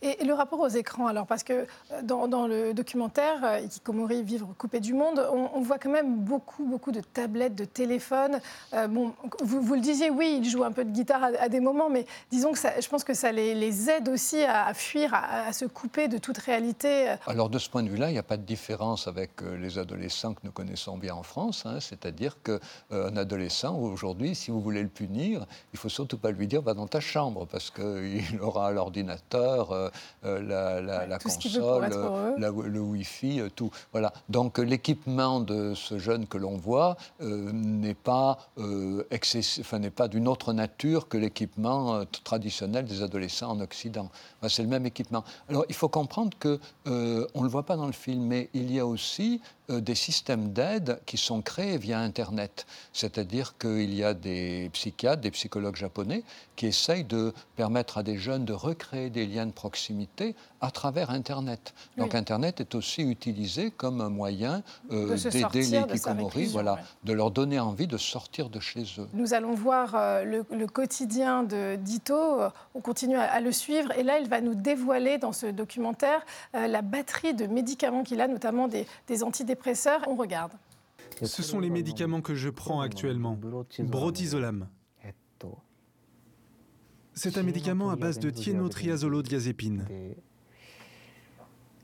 Et 0.01 0.23
le 0.23 0.33
rapport 0.33 0.59
aux 0.59 0.67
écrans, 0.67 1.07
alors, 1.07 1.25
parce 1.25 1.43
que 1.43 1.65
euh, 1.91 2.01
dans, 2.03 2.47
le 2.47 2.73
documentaire 2.73 3.43
euh, 3.43 3.59
Ikikomori, 3.59 4.23
Vivre 4.23 4.47
coupé 4.57 4.79
du 4.79 4.93
monde, 4.93 5.25
on, 5.31 5.61
voit 5.61 5.79
quand 5.79 5.89
même 5.89 6.17
beaucoup, 6.17 6.65
beaucoup 6.65 6.91
de 6.91 7.01
tablettes, 7.01 7.55
de 7.55 7.65
téléphones. 7.65 8.39
Euh, 8.73 8.87
bon, 8.87 9.13
vous, 9.41 9.73
le 9.73 9.81
disiez, 9.81 10.09
oui, 10.09 10.39
ils 10.41 10.49
jouent 10.49 10.63
un 10.63 10.71
peu 10.71 10.85
de 10.85 10.91
guitare 10.91 11.29
à, 11.39 11.49
des 11.49 11.59
moments, 11.59 11.89
mais 11.89 12.05
disons 12.31 12.51
que 12.51 12.59
je 12.59 12.87
pense 12.89 13.03
que 13.03 13.13
ça 13.13 13.31
les, 13.31 13.89
aide 13.89 14.09
aussi 14.09 14.43
à, 14.43 14.73
fuir, 14.73 15.13
à, 15.13 15.51
se 15.53 15.65
couper 15.65 16.07
de 16.07 16.17
toute 16.17 16.37
réalité. 16.37 17.15
Alors, 17.25 17.49
de 17.49 17.59
ce 17.59 17.69
point 17.69 17.83
de 17.83 17.89
vue-là, 17.89 18.09
il 18.09 18.13
n'y 18.13 18.19
a 18.19 18.23
pas 18.23 18.37
de 18.37 18.43
différence 18.43 19.07
avec 19.07 19.31
les 19.41 19.77
adolescents 19.77 20.33
que 20.33 20.41
nous 20.43 20.51
connaissons 20.51 20.97
bien 20.97 21.15
en 21.15 21.23
France. 21.23 21.63
Hein. 21.65 21.79
C'est-à-dire 21.79 22.37
qu'un 22.41 23.17
adolescent, 23.17 23.77
aujourd'hui, 23.77 24.35
si 24.35 24.51
vous 24.51 24.61
voulez 24.61 24.81
le 24.81 24.89
punir, 24.89 25.45
il 25.73 25.79
faut 25.79 25.89
surtout 25.89 26.17
pas 26.17 26.31
lui 26.31 26.47
dire 26.47 26.61
va 26.61 26.73
dans 26.73 26.87
ta 26.87 26.99
chambre, 26.99 27.45
parce 27.45 27.69
qu'il 27.69 28.39
aura 28.41 28.71
l'ordinateur 28.71 29.86
la, 30.23 31.19
console, 31.19 31.89
euh, 31.91 32.33
le 32.37 32.79
Wi-Fi, 32.79 33.41
euh, 33.41 33.49
tout. 33.49 33.69
Voilà. 33.91 34.13
Donc 34.29 34.57
l'équipement 34.57 35.39
de 35.39 35.73
ce 35.73 35.97
jeune 35.97 36.27
que 36.27 36.37
l'on 36.37 36.57
voit 36.57 36.97
n'est 37.19 37.93
pas, 37.93 38.37
enfin, 38.57 39.79
n'est 39.79 39.89
pas 39.89 40.07
d'une 40.07 40.27
autre 40.27 40.53
nature 40.53 41.07
que 41.07 41.17
l'équipement 41.17 42.03
traditionnel 42.23 42.85
des 42.85 43.01
adolescents 43.01 43.51
en 43.51 43.59
Occident. 43.59 44.09
c'est 44.47 44.63
le 44.63 44.69
même 44.69 44.85
équipement. 44.85 45.23
Alors 45.49 45.65
il 45.69 45.75
faut 45.75 45.89
comprendre 45.89 46.37
que 46.39 46.59
on 46.85 47.43
le 47.43 47.49
voit 47.49 47.65
pas 47.65 47.75
dans 47.75 47.87
le 47.87 47.91
film, 47.91 48.23
mais 48.23 48.49
il 48.53 48.71
y 48.71 48.79
a 48.79 48.85
aussi 48.85 49.41
des 49.69 49.95
systèmes 49.95 50.53
d'aide 50.53 50.99
qui 51.05 51.17
sont 51.17 51.41
créés 51.41 51.77
via 51.77 51.99
Internet. 51.99 52.65
C'est-à-dire 52.93 53.57
qu'il 53.57 53.93
y 53.93 54.03
a 54.03 54.13
des 54.13 54.69
psychiatres, 54.73 55.21
des 55.21 55.31
psychologues 55.31 55.75
japonais 55.75 56.23
qui 56.55 56.67
essayent 56.67 57.03
de 57.03 57.33
permettre 57.55 57.97
à 57.97 58.03
des 58.03 58.17
jeunes 58.17 58.45
de 58.45 58.53
recréer 58.53 59.09
des 59.09 59.25
liens 59.25 59.45
de 59.45 59.51
proximité 59.51 60.35
à 60.61 60.71
travers 60.71 61.11
Internet. 61.11 61.73
Donc 61.97 62.15
Internet 62.15 62.61
est 62.61 62.75
aussi 62.75 63.03
utilisé 63.03 63.71
comme 63.71 64.01
un 64.01 64.09
moyen 64.09 64.63
euh, 64.91 65.15
d'aider 65.15 65.63
les 65.69 65.99
Kikomori, 65.99 66.45
voilà, 66.45 66.79
de 67.03 67.13
leur 67.13 67.31
donner 67.31 67.59
envie 67.59 67.87
de 67.87 67.97
sortir 67.97 68.49
de 68.49 68.59
chez 68.59 68.83
eux. 68.97 69.07
Nous 69.13 69.33
allons 69.33 69.53
voir 69.53 69.93
euh, 69.95 70.23
le, 70.23 70.67
quotidien 70.67 71.43
de 71.43 71.75
Dito, 71.75 72.39
on 72.73 72.81
continue 72.81 73.17
à, 73.17 73.39
le 73.39 73.51
suivre, 73.51 73.91
et 73.97 74.03
là 74.03 74.19
il 74.19 74.27
va 74.27 74.41
nous 74.41 74.55
dévoiler 74.55 75.17
dans 75.17 75.33
ce 75.33 75.45
documentaire 75.45 76.25
euh, 76.55 76.67
la 76.67 76.81
batterie 76.81 77.33
de 77.33 77.45
médicaments 77.45 78.03
qu'il 78.03 78.21
a, 78.21 78.27
notamment 78.27 78.67
des, 78.67 78.87
des 79.07 79.23
antidépresseurs. 79.23 79.56
Ce 81.21 81.43
sont 81.43 81.59
les 81.59 81.69
médicaments 81.69 82.21
que 82.21 82.35
je 82.35 82.49
prends 82.49 82.81
actuellement. 82.81 83.39
Brotizolam. 83.79 84.67
C'est 87.13 87.37
un 87.37 87.43
médicament 87.43 87.89
à 87.89 87.95
base 87.95 88.19
de 88.19 88.29
thiénotriazolodiazépine. 88.29 89.87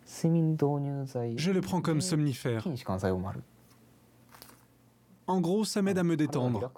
Je 0.06 1.52
le 1.52 1.62
prends 1.62 1.82
comme 1.82 2.02
somnifère. 2.02 2.68
En 5.26 5.42
gros, 5.42 5.64
ça 5.66 5.82
m'aide 5.82 5.98
à 5.98 6.04
me 6.04 6.16
détendre. 6.16 6.72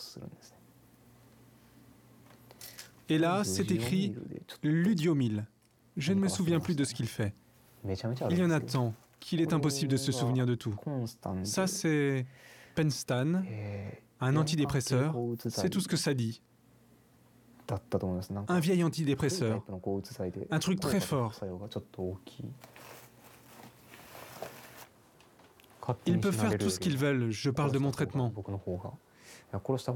Et 3.10 3.18
là, 3.18 3.44
c'est 3.44 3.72
écrit 3.72 4.16
Ludiomil. 4.64 5.46
Je 5.98 6.14
ne 6.14 6.20
me 6.20 6.28
souviens 6.30 6.60
plus 6.60 6.75
de 6.75 6.84
ce 6.84 6.94
qu'il 6.94 7.08
fait. 7.08 7.34
Il 7.84 8.38
y 8.38 8.44
en 8.44 8.52
a 8.52 8.60
tant 8.60 8.94
qu'il 9.20 9.42
est 9.42 9.54
impossible 9.54 9.92
de 9.92 9.98
se 9.98 10.12
souvenir 10.12 10.46
de 10.46 10.56
tout. 10.56 10.76
Ça, 11.44 11.68
c'est 11.68 12.26
Penstan, 12.76 13.44
un 14.20 14.36
antidépresseur. 14.36 15.16
C'est 15.48 15.70
tout 15.70 15.82
ce 15.82 15.88
que 15.88 15.98
ça 15.98 16.14
dit. 16.14 16.42
Un 18.48 18.60
vieil 18.60 18.84
antidépresseur. 18.84 19.64
Un 20.52 20.60
truc 20.60 20.80
très 20.80 21.00
fort. 21.00 21.34
Ils 26.06 26.20
peuvent 26.20 26.36
faire 26.36 26.58
tout 26.58 26.70
ce 26.70 26.80
qu'ils 26.80 26.98
veulent, 26.98 27.30
je 27.32 27.50
parle 27.50 27.72
de 27.72 27.78
mon 27.80 27.92
traitement. 27.92 28.34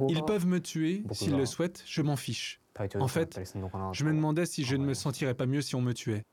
Ils 0.08 0.24
peuvent 0.24 0.48
me 0.48 0.60
tuer 0.60 1.04
s'ils 1.12 1.36
le 1.36 1.46
souhaitent, 1.46 1.84
je 1.86 2.02
m'en 2.02 2.16
fiche. 2.16 2.62
En 2.96 3.08
fait, 3.08 3.40
je 3.92 4.06
me 4.06 4.14
demandais 4.14 4.46
si 4.46 4.64
je 4.64 4.76
ne 4.76 4.86
me 4.86 4.94
sentirais 4.94 5.34
pas 5.34 5.46
mieux 5.46 5.62
si 5.62 5.76
on 5.76 5.82
me 5.82 5.94
tuait. 5.94 6.24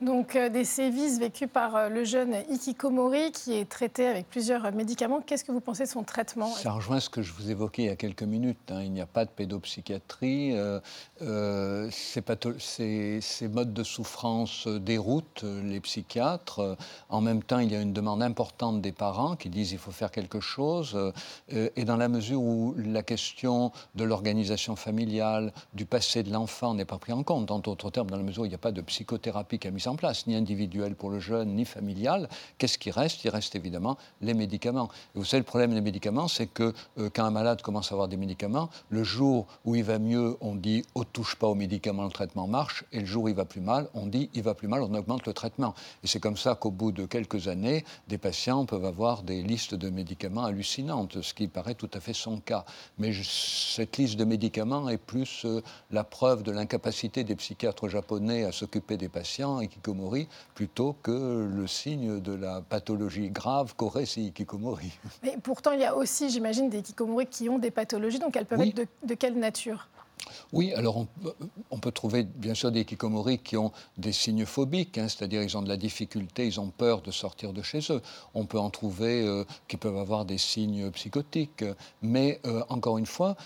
Donc 0.00 0.34
euh, 0.34 0.48
des 0.48 0.64
sévices 0.64 1.20
vécus 1.20 1.48
par 1.50 1.76
euh, 1.76 1.88
le 1.88 2.02
jeune 2.02 2.34
Ikikomori 2.50 3.30
qui 3.30 3.54
est 3.54 3.68
traité 3.68 4.06
avec 4.06 4.28
plusieurs 4.28 4.72
médicaments. 4.72 5.20
Qu'est-ce 5.20 5.44
que 5.44 5.52
vous 5.52 5.60
pensez 5.60 5.84
de 5.84 5.88
son 5.88 6.02
traitement? 6.02 6.48
Ça 6.48 6.72
rejoint 6.72 6.98
ce 6.98 7.08
que 7.08 7.22
je 7.22 7.32
vous 7.32 7.50
évoquais 7.50 7.84
il 7.84 7.86
y 7.86 7.90
a 7.90 7.96
quelques 7.96 8.24
minutes. 8.24 8.58
Hein. 8.70 8.82
Il 8.82 8.90
n'y 8.90 9.00
a 9.00 9.06
pas 9.06 9.24
de 9.24 9.30
pédopsychiatrie. 9.30 10.52
Euh, 11.22 11.88
ces, 11.90 13.20
ces, 13.20 13.48
modes 13.48 13.72
de 13.72 13.84
souffrance 13.84 14.66
déroutent 14.66 15.44
les 15.44 15.80
psychiatres. 15.80 16.76
En 17.08 17.20
même 17.20 17.42
temps, 17.42 17.60
il 17.60 17.70
y 17.70 17.76
a 17.76 17.80
une 17.80 17.92
demande 17.92 18.22
importante 18.22 18.80
des 18.80 18.92
parents 18.92 19.36
qui 19.36 19.48
disent 19.48 19.72
il 19.72 19.78
faut 19.78 19.92
faire 19.92 20.10
quelque 20.10 20.40
chose. 20.40 20.98
et 21.48 21.84
dans 21.84 21.96
la 21.96 22.08
mesure 22.08 22.42
où 22.42 22.74
la 22.78 23.02
question 23.02 23.70
de 23.94 24.04
l'organisation 24.04 24.76
familiale, 24.76 25.52
du 25.72 25.86
passé 25.86 26.22
de 26.22 26.32
l'enfant 26.32 26.74
n'est 26.74 26.84
pas 26.84 26.98
prise 26.98 27.14
en 27.14 27.22
compte, 27.22 27.50
en 27.50 27.60
d'autres 27.60 27.90
termes, 27.90 28.10
dans 28.10 28.16
la 28.16 28.22
mesure 28.22 28.42
où 28.42 28.46
il 28.46 28.50
n'y 28.50 28.54
a 28.54 28.58
pas 28.58 28.72
de 28.72 28.80
psychothérapie 28.80 29.58
qui 29.58 29.68
a 29.68 29.70
mis 29.70 29.83
en 29.86 29.96
place, 29.96 30.26
ni 30.26 30.34
individuel 30.34 30.94
pour 30.94 31.10
le 31.10 31.20
jeune, 31.20 31.54
ni 31.54 31.64
familial, 31.64 32.28
qu'est-ce 32.58 32.78
qui 32.78 32.90
reste? 32.90 33.24
Il 33.24 33.30
reste 33.30 33.54
évidemment 33.54 33.96
les 34.20 34.34
médicaments. 34.34 34.88
Vous 35.14 35.24
savez, 35.24 35.40
le 35.40 35.44
problème 35.44 35.74
des 35.74 35.80
médicaments, 35.80 36.28
c'est 36.28 36.46
que 36.46 36.72
euh, 36.98 37.10
quand 37.12 37.24
un 37.24 37.30
malade 37.30 37.62
commence 37.62 37.92
à 37.92 37.94
avoir 37.94 38.08
des 38.08 38.16
médicaments, 38.16 38.70
le 38.90 39.04
jour 39.04 39.46
où 39.64 39.74
il 39.74 39.84
va 39.84 39.98
mieux, 39.98 40.36
on 40.40 40.54
dit 40.54 40.82
«on 40.94 41.04
touche 41.04 41.36
pas 41.36 41.46
aux 41.46 41.54
médicaments, 41.54 42.04
le 42.04 42.10
traitement 42.10 42.46
marche», 42.46 42.84
et 42.92 43.00
le 43.00 43.06
jour 43.06 43.24
où 43.24 43.28
il 43.28 43.34
va 43.34 43.44
plus 43.44 43.60
mal, 43.60 43.88
on 43.94 44.06
dit 44.06 44.30
«il 44.34 44.42
va 44.42 44.54
plus 44.54 44.68
mal, 44.68 44.82
on 44.82 44.94
augmente 44.94 45.26
le 45.26 45.32
traitement». 45.32 45.74
Et 46.04 46.06
c'est 46.06 46.20
comme 46.20 46.36
ça 46.36 46.54
qu'au 46.54 46.70
bout 46.70 46.92
de 46.92 47.06
quelques 47.06 47.48
années, 47.48 47.84
des 48.08 48.18
patients 48.18 48.66
peuvent 48.66 48.84
avoir 48.84 49.22
des 49.22 49.42
listes 49.42 49.74
de 49.74 49.90
médicaments 49.90 50.44
hallucinantes, 50.44 51.22
ce 51.22 51.34
qui 51.34 51.48
paraît 51.48 51.74
tout 51.74 51.90
à 51.94 52.00
fait 52.00 52.12
son 52.12 52.38
cas. 52.38 52.64
Mais 52.98 53.12
cette 53.22 53.96
liste 53.96 54.16
de 54.16 54.24
médicaments 54.24 54.88
est 54.88 54.98
plus 54.98 55.44
euh, 55.44 55.62
la 55.90 56.04
preuve 56.04 56.42
de 56.42 56.52
l'incapacité 56.52 57.24
des 57.24 57.36
psychiatres 57.36 57.88
japonais 57.88 58.44
à 58.44 58.52
s'occuper 58.52 58.96
des 58.96 59.08
patients 59.08 59.60
et 59.60 59.68
Ikikomori 59.74 60.28
plutôt 60.54 60.96
que 61.02 61.48
le 61.50 61.66
signe 61.66 62.20
de 62.20 62.32
la 62.32 62.60
pathologie 62.60 63.30
grave 63.30 63.74
qu'aurait 63.76 64.06
ces 64.06 64.22
Ikikomori. 64.22 64.92
Mais 65.22 65.36
pourtant, 65.42 65.72
il 65.72 65.80
y 65.80 65.84
a 65.84 65.94
aussi, 65.94 66.30
j'imagine, 66.30 66.68
des 66.68 66.78
Ikikomori 66.78 67.26
qui 67.26 67.48
ont 67.48 67.58
des 67.58 67.70
pathologies, 67.70 68.18
donc 68.18 68.36
elles 68.36 68.46
peuvent 68.46 68.60
être 68.60 68.86
de, 69.02 69.14
quelle 69.14 69.38
nature? 69.38 69.88
Oui, 70.52 70.72
alors 70.72 71.04
on, 71.70 71.78
peut 71.78 71.92
trouver 71.92 72.22
bien 72.22 72.54
sûr 72.54 72.70
des 72.72 72.80
Ikikomori 72.80 73.38
qui 73.38 73.56
ont 73.56 73.72
des 73.98 74.12
signes 74.12 74.46
phobiques, 74.46 74.96
hein, 74.96 75.08
c'est-à-dire 75.08 75.42
ils 75.42 75.56
ont 75.56 75.62
de 75.62 75.68
la 75.68 75.76
difficulté, 75.76 76.46
ils 76.46 76.60
ont 76.60 76.70
peur 76.70 77.02
de 77.02 77.10
sortir 77.10 77.52
de 77.52 77.60
chez 77.60 77.80
eux. 77.90 78.00
On 78.32 78.46
peut 78.46 78.58
en 78.58 78.70
trouver 78.70 79.22
euh, 79.22 79.44
qui 79.68 79.76
peuvent 79.76 79.98
avoir 79.98 80.24
des 80.24 80.38
signes 80.38 80.90
psychotiques, 80.92 81.64
mais 82.00 82.40
euh, 82.46 82.62
encore 82.68 82.96
une 82.96 83.06
fois, 83.06 83.36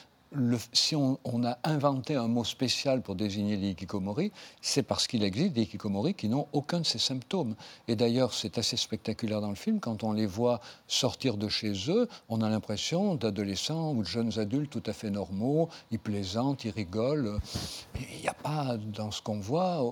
si 0.73 0.95
on, 0.95 1.19
a 1.45 1.59
inventé 1.65 2.17
un 2.17 2.29
mot 2.29 2.45
spécial 2.45 3.03
pour 3.03 3.15
désigner 3.15 3.57
les 3.57 3.71
hikikomori, 3.71 4.33
c'est 4.61 4.83
parce 4.83 5.07
qu'il 5.07 5.23
existe 5.23 5.55
des 5.55 5.63
hikikomori 5.63 6.15
qui 6.15 6.29
n'ont 6.29 6.47
aucun 6.53 6.81
de 6.81 6.87
ces 6.87 6.99
symptômes. 6.99 7.55
Et 7.87 7.97
d'ailleurs, 7.97 8.35
c'est 8.35 8.59
assez 8.59 8.77
spectaculaire 8.77 9.41
dans 9.41 9.49
le 9.49 9.55
film, 9.55 9.81
quand 9.81 10.05
on 10.05 10.13
les 10.13 10.27
voit 10.27 10.61
sortir 10.87 11.37
de 11.37 11.49
chez 11.49 11.73
eux, 11.89 12.09
on 12.29 12.43
a 12.43 12.51
l'impression 12.51 13.15
d'adolescents 13.15 13.93
ou 13.93 14.03
de 14.03 14.09
jeunes 14.09 14.39
adultes 14.39 14.71
tout 14.71 14.83
à 14.87 14.93
fait 14.93 15.11
normaux, 15.11 15.69
ils 15.91 15.99
plaisantent, 15.99 16.65
ils 16.65 16.71
rigolent. 16.71 17.39
Il 17.95 18.21
n'y 18.21 18.29
a 18.29 18.35
pas 18.35 18.77
dans 18.77 19.11
ce 19.11 19.23
qu'on 19.23 19.41
voit 19.41 19.83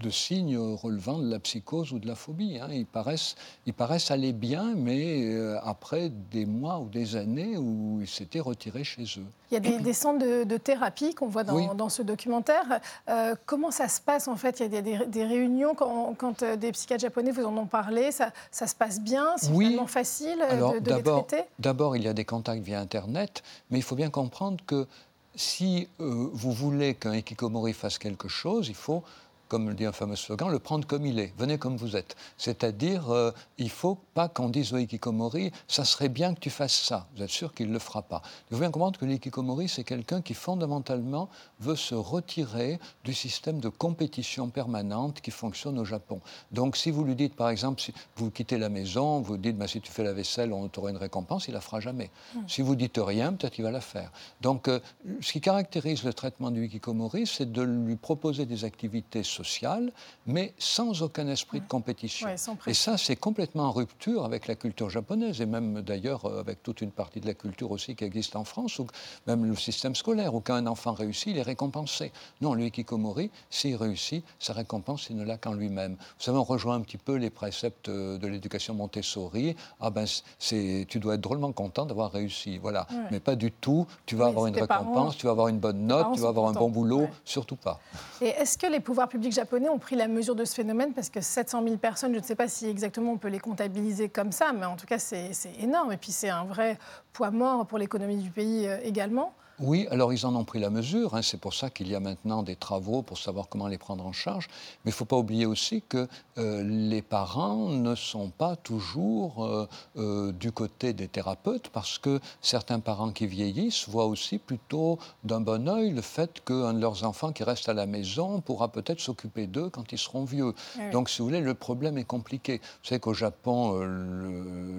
de 0.00 0.10
signes 0.10 0.56
relevant 0.56 1.18
de 1.18 1.30
la 1.30 1.40
psychose 1.40 1.92
ou 1.92 1.98
de 1.98 2.06
la 2.06 2.14
phobie. 2.14 2.58
Hein. 2.58 2.68
Ils, 2.72 2.86
paraissent, 2.86 3.34
ils 3.66 3.74
paraissent 3.74 4.10
aller 4.10 4.32
bien, 4.32 4.74
mais 4.74 5.24
euh, 5.24 5.58
après 5.62 6.10
des 6.10 6.46
mois 6.46 6.78
ou 6.78 6.88
des 6.88 7.16
années 7.16 7.56
où 7.56 7.98
ils 8.00 8.08
s'étaient 8.08 8.40
retirés 8.40 8.84
chez 8.84 9.04
eux. 9.18 9.26
Il 9.50 9.54
y 9.54 9.56
a 9.56 9.78
des, 9.78 9.92
centres 9.92 10.18
de, 10.18 10.56
thérapie 10.56 11.14
qu'on 11.14 11.28
voit 11.28 11.44
dans, 11.44 11.88
ce 11.88 12.02
documentaire. 12.02 12.80
Euh, 13.08 13.34
comment 13.46 13.70
ça 13.70 13.88
se 13.88 14.00
passe 14.00 14.28
en 14.28 14.36
fait? 14.36 14.60
Il 14.60 14.72
y 14.72 14.76
a 14.76 15.06
des, 15.06 15.24
réunions 15.24 15.74
quand, 15.74 16.42
euh, 16.42 16.56
des 16.56 16.72
psychiatres 16.72 17.02
japonais 17.02 17.30
vous 17.30 17.44
en 17.44 17.56
ont 17.56 17.66
parlé. 17.66 18.10
Ça, 18.12 18.30
se 18.50 18.74
passe 18.74 19.00
bien? 19.00 19.34
C'est 19.36 19.50
vraiment 19.50 19.86
facile 19.86 20.38
de, 20.38 20.80
de 20.80 20.94
les 20.94 21.02
traiter? 21.02 21.44
D'abord, 21.58 21.96
il 21.96 22.04
y 22.04 22.08
a 22.08 22.12
des 22.12 22.24
contacts 22.24 22.62
via 22.62 22.80
Internet, 22.80 23.42
mais 23.70 23.78
il 23.78 23.82
faut 23.82 23.96
bien 23.96 24.10
comprendre 24.10 24.62
que 24.66 24.86
si 25.34 25.88
vous 25.98 26.52
voulez 26.52 26.94
qu'un 26.94 27.14
Ikikomori 27.14 27.72
fasse 27.72 27.98
quelque 27.98 28.28
chose, 28.28 28.68
il 28.68 28.74
faut 28.74 29.02
comme 29.48 29.68
le 29.68 29.74
dit 29.74 29.86
un 29.86 29.92
fameux 29.92 30.16
slogan, 30.16 30.50
le 30.50 30.58
prendre 30.58 30.86
comme 30.86 31.06
il 31.06 31.18
est, 31.18 31.32
venez 31.38 31.58
comme 31.58 31.76
vous 31.76 31.96
êtes. 31.96 32.16
C'est-à-dire, 32.36 33.10
euh, 33.10 33.32
il 33.56 33.64
ne 33.66 33.70
faut 33.70 33.98
pas 34.14 34.28
qu'on 34.28 34.48
dise 34.48 34.72
au 34.72 34.78
Ikikomori, 34.78 35.52
ça 35.66 35.84
serait 35.84 36.08
bien 36.08 36.34
que 36.34 36.40
tu 36.40 36.50
fasses 36.50 36.80
ça. 36.80 37.06
Vous 37.16 37.22
êtes 37.22 37.30
sûr 37.30 37.54
qu'il 37.54 37.68
ne 37.68 37.72
le 37.72 37.78
fera 37.78 38.02
pas. 38.02 38.22
Il 38.50 38.54
faut 38.54 38.60
bien 38.60 38.70
comprendre 38.70 38.98
que 38.98 39.04
l'ikikomori, 39.04 39.68
c'est 39.68 39.84
quelqu'un 39.84 40.22
qui 40.22 40.34
fondamentalement 40.34 41.28
veut 41.60 41.76
se 41.76 41.94
retirer 41.94 42.78
du 43.04 43.14
système 43.14 43.60
de 43.60 43.68
compétition 43.68 44.48
permanente 44.48 45.20
qui 45.20 45.30
fonctionne 45.30 45.78
au 45.78 45.84
Japon. 45.84 46.20
Donc 46.52 46.76
si 46.76 46.90
vous 46.90 47.04
lui 47.04 47.14
dites, 47.14 47.34
par 47.34 47.50
exemple, 47.50 47.80
si 47.80 47.92
vous 48.16 48.30
quittez 48.30 48.58
la 48.58 48.68
maison, 48.68 49.20
vous 49.20 49.36
dites, 49.36 49.56
bah, 49.56 49.68
si 49.68 49.80
tu 49.80 49.90
fais 49.90 50.04
la 50.04 50.12
vaisselle, 50.12 50.52
on 50.52 50.68
t'aura 50.68 50.90
une 50.90 50.96
récompense, 50.96 51.48
il 51.48 51.54
la 51.54 51.60
fera 51.60 51.80
jamais. 51.80 52.10
Hmm. 52.34 52.40
Si 52.46 52.62
vous 52.62 52.76
dites 52.76 52.98
rien, 52.98 53.32
peut-être 53.32 53.54
qu'il 53.54 53.64
va 53.64 53.70
la 53.70 53.80
faire. 53.80 54.10
Donc 54.40 54.68
euh, 54.68 54.80
ce 55.20 55.32
qui 55.32 55.40
caractérise 55.40 56.04
le 56.04 56.12
traitement 56.12 56.50
du 56.50 56.66
Ikikomori, 56.66 57.26
c'est 57.26 57.50
de 57.50 57.62
lui 57.62 57.96
proposer 57.96 58.46
des 58.46 58.64
activités 58.64 59.22
social, 59.38 59.92
mais 60.26 60.52
sans 60.58 61.02
aucun 61.02 61.28
esprit 61.28 61.60
de 61.60 61.66
compétition. 61.66 62.28
et 62.66 62.74
ça, 62.74 62.98
c'est 62.98 63.16
complètement 63.16 63.64
en 63.64 63.72
rupture 63.72 64.24
avec 64.24 64.46
la 64.46 64.54
culture 64.54 64.90
japonaise, 64.90 65.40
et 65.40 65.46
même 65.46 65.82
d'ailleurs 65.82 66.24
euh, 66.24 66.40
avec 66.40 66.62
toute 66.62 66.80
une 66.80 66.90
partie 66.90 67.20
de 67.20 67.26
la 67.26 67.34
culture 67.34 67.70
aussi 67.70 67.94
qui 67.94 68.04
existe 68.04 68.34
en 68.36 68.44
France, 68.44 68.78
ou 68.78 68.86
même 69.26 69.44
le 69.44 69.56
système 69.56 69.94
scolaire, 69.94 70.34
où 70.34 70.40
quand 70.40 70.54
un 70.54 70.66
enfant 70.66 70.92
réussit, 70.92 71.28
il 71.28 71.38
est 71.38 71.42
récompensé. 71.42 72.12
Non, 72.40 72.54
le 72.54 72.64
Hikikomori, 72.64 73.30
s'il 73.50 73.76
réussit, 73.76 74.24
sa 74.38 74.52
récompense, 74.52 75.06
il 75.10 75.16
ne 75.16 75.24
l'a 75.24 75.36
qu'en 75.36 75.54
lui-même. 75.54 75.92
Vous 75.92 76.24
savez, 76.24 76.38
on 76.38 76.44
rejoint 76.44 76.74
un 76.74 76.80
petit 76.80 76.98
peu 76.98 77.14
les 77.14 77.30
préceptes 77.30 77.88
euh, 77.88 78.18
de 78.18 78.26
l'éducation 78.26 78.74
Montessori. 78.74 79.56
Ah 79.80 79.90
ben, 79.90 80.06
c'est, 80.38 80.86
tu 80.88 80.98
dois 80.98 81.14
être 81.14 81.20
drôlement 81.20 81.52
content 81.52 81.86
d'avoir 81.86 82.10
réussi. 82.12 82.58
Voilà. 82.58 82.86
Mais 83.10 83.20
pas 83.20 83.36
du 83.36 83.52
tout, 83.52 83.86
tu 84.06 84.16
vas 84.16 84.26
avoir 84.26 84.46
une 84.46 84.54
récompense, 84.54 85.16
tu 85.16 85.26
vas 85.26 85.32
avoir 85.32 85.48
une 85.48 85.58
bonne 85.58 85.86
note, 85.86 86.08
tu 86.14 86.20
vas 86.20 86.28
avoir 86.28 86.48
un 86.50 86.52
bon 86.52 86.70
boulot, 86.70 87.06
surtout 87.24 87.56
pas. 87.56 87.80
Et 88.20 88.28
est-ce 88.28 88.56
que 88.58 88.66
les 88.66 88.80
pouvoirs 88.80 89.08
publics 89.08 89.27
japonais 89.32 89.68
ont 89.68 89.78
pris 89.78 89.96
la 89.96 90.08
mesure 90.08 90.34
de 90.34 90.44
ce 90.44 90.54
phénomène 90.54 90.92
parce 90.92 91.10
que 91.10 91.20
700 91.20 91.62
000 91.64 91.76
personnes, 91.76 92.14
je 92.14 92.18
ne 92.18 92.24
sais 92.24 92.34
pas 92.34 92.48
si 92.48 92.66
exactement 92.66 93.12
on 93.12 93.18
peut 93.18 93.28
les 93.28 93.38
comptabiliser 93.38 94.08
comme 94.08 94.32
ça, 94.32 94.52
mais 94.52 94.66
en 94.66 94.76
tout 94.76 94.86
cas 94.86 94.98
c'est 94.98 95.32
énorme. 95.60 95.92
Et 95.92 95.96
puis 95.96 96.12
c'est 96.12 96.28
un 96.28 96.44
vrai 96.44 96.78
poids 97.12 97.30
mort 97.30 97.66
pour 97.66 97.78
l'économie 97.78 98.16
du 98.16 98.30
pays 98.30 98.66
euh, 98.66 98.78
également. 98.82 99.34
Oui, 99.60 99.88
alors 99.90 100.12
ils 100.12 100.24
en 100.24 100.36
ont 100.36 100.44
pris 100.44 100.60
la 100.60 100.70
mesure. 100.70 101.14
Hein. 101.14 101.22
C'est 101.22 101.40
pour 101.40 101.52
ça 101.52 101.68
qu'il 101.68 101.88
y 101.88 101.94
a 101.96 102.00
maintenant 102.00 102.44
des 102.44 102.54
travaux 102.54 103.02
pour 103.02 103.18
savoir 103.18 103.48
comment 103.48 103.66
les 103.66 103.78
prendre 103.78 104.06
en 104.06 104.12
charge. 104.12 104.46
Mais 104.84 104.90
il 104.90 104.94
ne 104.94 104.96
faut 104.96 105.04
pas 105.04 105.16
oublier 105.16 105.46
aussi 105.46 105.82
que 105.88 106.06
euh, 106.38 106.62
les 106.62 107.02
parents 107.02 107.68
ne 107.68 107.96
sont 107.96 108.30
pas 108.30 108.54
toujours 108.54 109.44
euh, 109.44 109.68
euh, 109.96 110.32
du 110.32 110.52
côté 110.52 110.92
des 110.92 111.08
thérapeutes 111.08 111.70
parce 111.70 111.98
que 111.98 112.20
certains 112.40 112.78
parents 112.78 113.10
qui 113.10 113.26
vieillissent 113.26 113.88
voient 113.88 114.06
aussi 114.06 114.38
plutôt 114.38 115.00
d'un 115.24 115.40
bon 115.40 115.68
oeil 115.68 115.90
le 115.90 116.02
fait 116.02 116.40
qu'un 116.44 116.72
de 116.72 116.80
leurs 116.80 117.04
enfants 117.04 117.32
qui 117.32 117.42
reste 117.42 117.68
à 117.68 117.74
la 117.74 117.86
maison 117.86 118.40
pourra 118.40 118.68
peut-être 118.68 119.00
s'occuper 119.00 119.48
d'eux 119.48 119.70
quand 119.70 119.90
ils 119.90 119.98
seront 119.98 120.24
vieux. 120.24 120.54
Donc, 120.92 121.10
si 121.10 121.18
vous 121.18 121.26
voulez, 121.26 121.40
le 121.40 121.54
problème 121.54 121.98
est 121.98 122.04
compliqué. 122.04 122.58
Vous 122.58 122.88
savez 122.88 123.00
qu'au 123.00 123.14
Japon, 123.14 123.80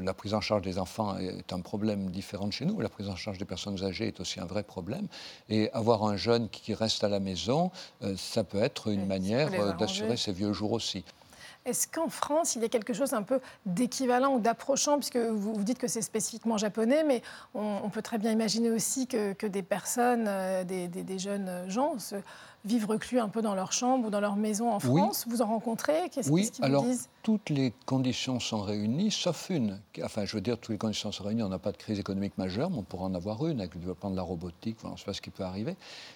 la 0.01 0.13
prise 0.13 0.33
en 0.33 0.41
charge 0.41 0.61
des 0.61 0.79
enfants 0.79 1.17
est 1.17 1.51
un 1.51 1.59
problème 1.59 2.09
différent 2.11 2.47
de 2.47 2.53
chez 2.53 2.65
nous. 2.65 2.79
La 2.79 2.89
prise 2.89 3.09
en 3.09 3.15
charge 3.15 3.37
des 3.37 3.45
personnes 3.45 3.83
âgées 3.83 4.07
est 4.07 4.19
aussi 4.19 4.39
un 4.39 4.45
vrai 4.45 4.63
problème. 4.63 4.68
Et 5.49 5.69
avoir 5.73 6.03
un 6.03 6.17
jeune 6.17 6.49
qui 6.49 6.73
reste 6.73 7.03
à 7.03 7.09
la 7.09 7.19
maison, 7.19 7.71
euh, 8.03 8.15
ça 8.17 8.43
peut 8.43 8.61
être 8.61 8.89
une 8.89 9.05
manière 9.05 9.49
euh, 9.53 9.73
d'assurer 9.73 10.17
ses 10.17 10.31
vieux 10.31 10.53
jours 10.53 10.71
aussi. 10.71 11.03
Est-ce 11.65 11.87
qu'en 11.87 12.09
France, 12.09 12.55
il 12.55 12.61
y 12.61 12.65
a 12.65 12.69
quelque 12.69 12.93
chose 12.93 13.13
un 13.13 13.21
peu 13.21 13.41
d'équivalent 13.65 14.33
ou 14.35 14.39
d'approchant, 14.39 14.97
puisque 14.97 15.17
vous, 15.17 15.53
vous, 15.53 15.63
dites 15.63 15.77
que 15.77 15.87
c'est 15.87 16.01
spécifiquement 16.01 16.57
japonais, 16.57 17.03
mais 17.03 17.21
on, 17.53 17.89
peut 17.89 18.01
très 18.01 18.17
bien 18.17 18.31
imaginer 18.31 18.71
aussi 18.71 19.07
que, 19.07 19.45
des 19.45 19.61
personnes, 19.61 20.25
euh, 20.27 20.63
des, 20.63 20.87
des, 20.87 21.19
jeunes 21.19 21.69
gens, 21.69 21.99
se, 21.99 22.15
vivent 22.65 22.87
reclus 22.87 23.19
un 23.19 23.29
peu 23.29 23.41
dans 23.41 23.55
leur 23.55 23.71
chambre 23.71 24.07
ou 24.07 24.09
dans 24.09 24.19
leur 24.19 24.35
maison 24.35 24.71
en 24.71 24.79
France. 24.79 25.25
Vous 25.27 25.41
en 25.41 25.47
rencontrez? 25.47 26.09
Qu'est-ce 26.09 26.29
oui, 26.29 26.49
qu'ils 26.49 26.65
vous 26.65 26.81
disent? 26.83 27.09
toutes 27.29 27.49
les 27.51 27.73
conditions 27.85 28.39
sont 28.39 28.61
réunies, 28.61 29.11
sauf 29.11 29.51
une. 29.51 29.79
Enfin, 30.03 30.25
je 30.25 30.35
veux 30.35 30.41
dire, 30.41 30.57
toutes 30.57 30.71
les 30.71 30.77
conditions 30.77 31.11
sont 31.11 31.23
réunies. 31.23 31.43
On 31.43 31.49
n'a 31.49 31.59
pas 31.59 31.71
de 31.71 31.77
crise 31.77 31.99
économique 31.99 32.35
majeure, 32.39 32.71
mais 32.71 32.77
on 32.77 32.83
pourra 32.83 33.05
en 33.05 33.13
avoir 33.13 33.45
une 33.45 33.59
avec 33.59 33.75
le 33.75 33.81
développement 33.81 34.09
de 34.09 34.15
la 34.15 34.23
robotique. 34.23 34.77
Voilà, 34.79 34.93
on 34.93 34.95
ne 34.95 34.99
sait 34.99 35.05
pas 35.05 35.13
ce 35.13 35.21
qui 35.21 35.29
peut 35.29 35.43
arriver. 35.43 35.75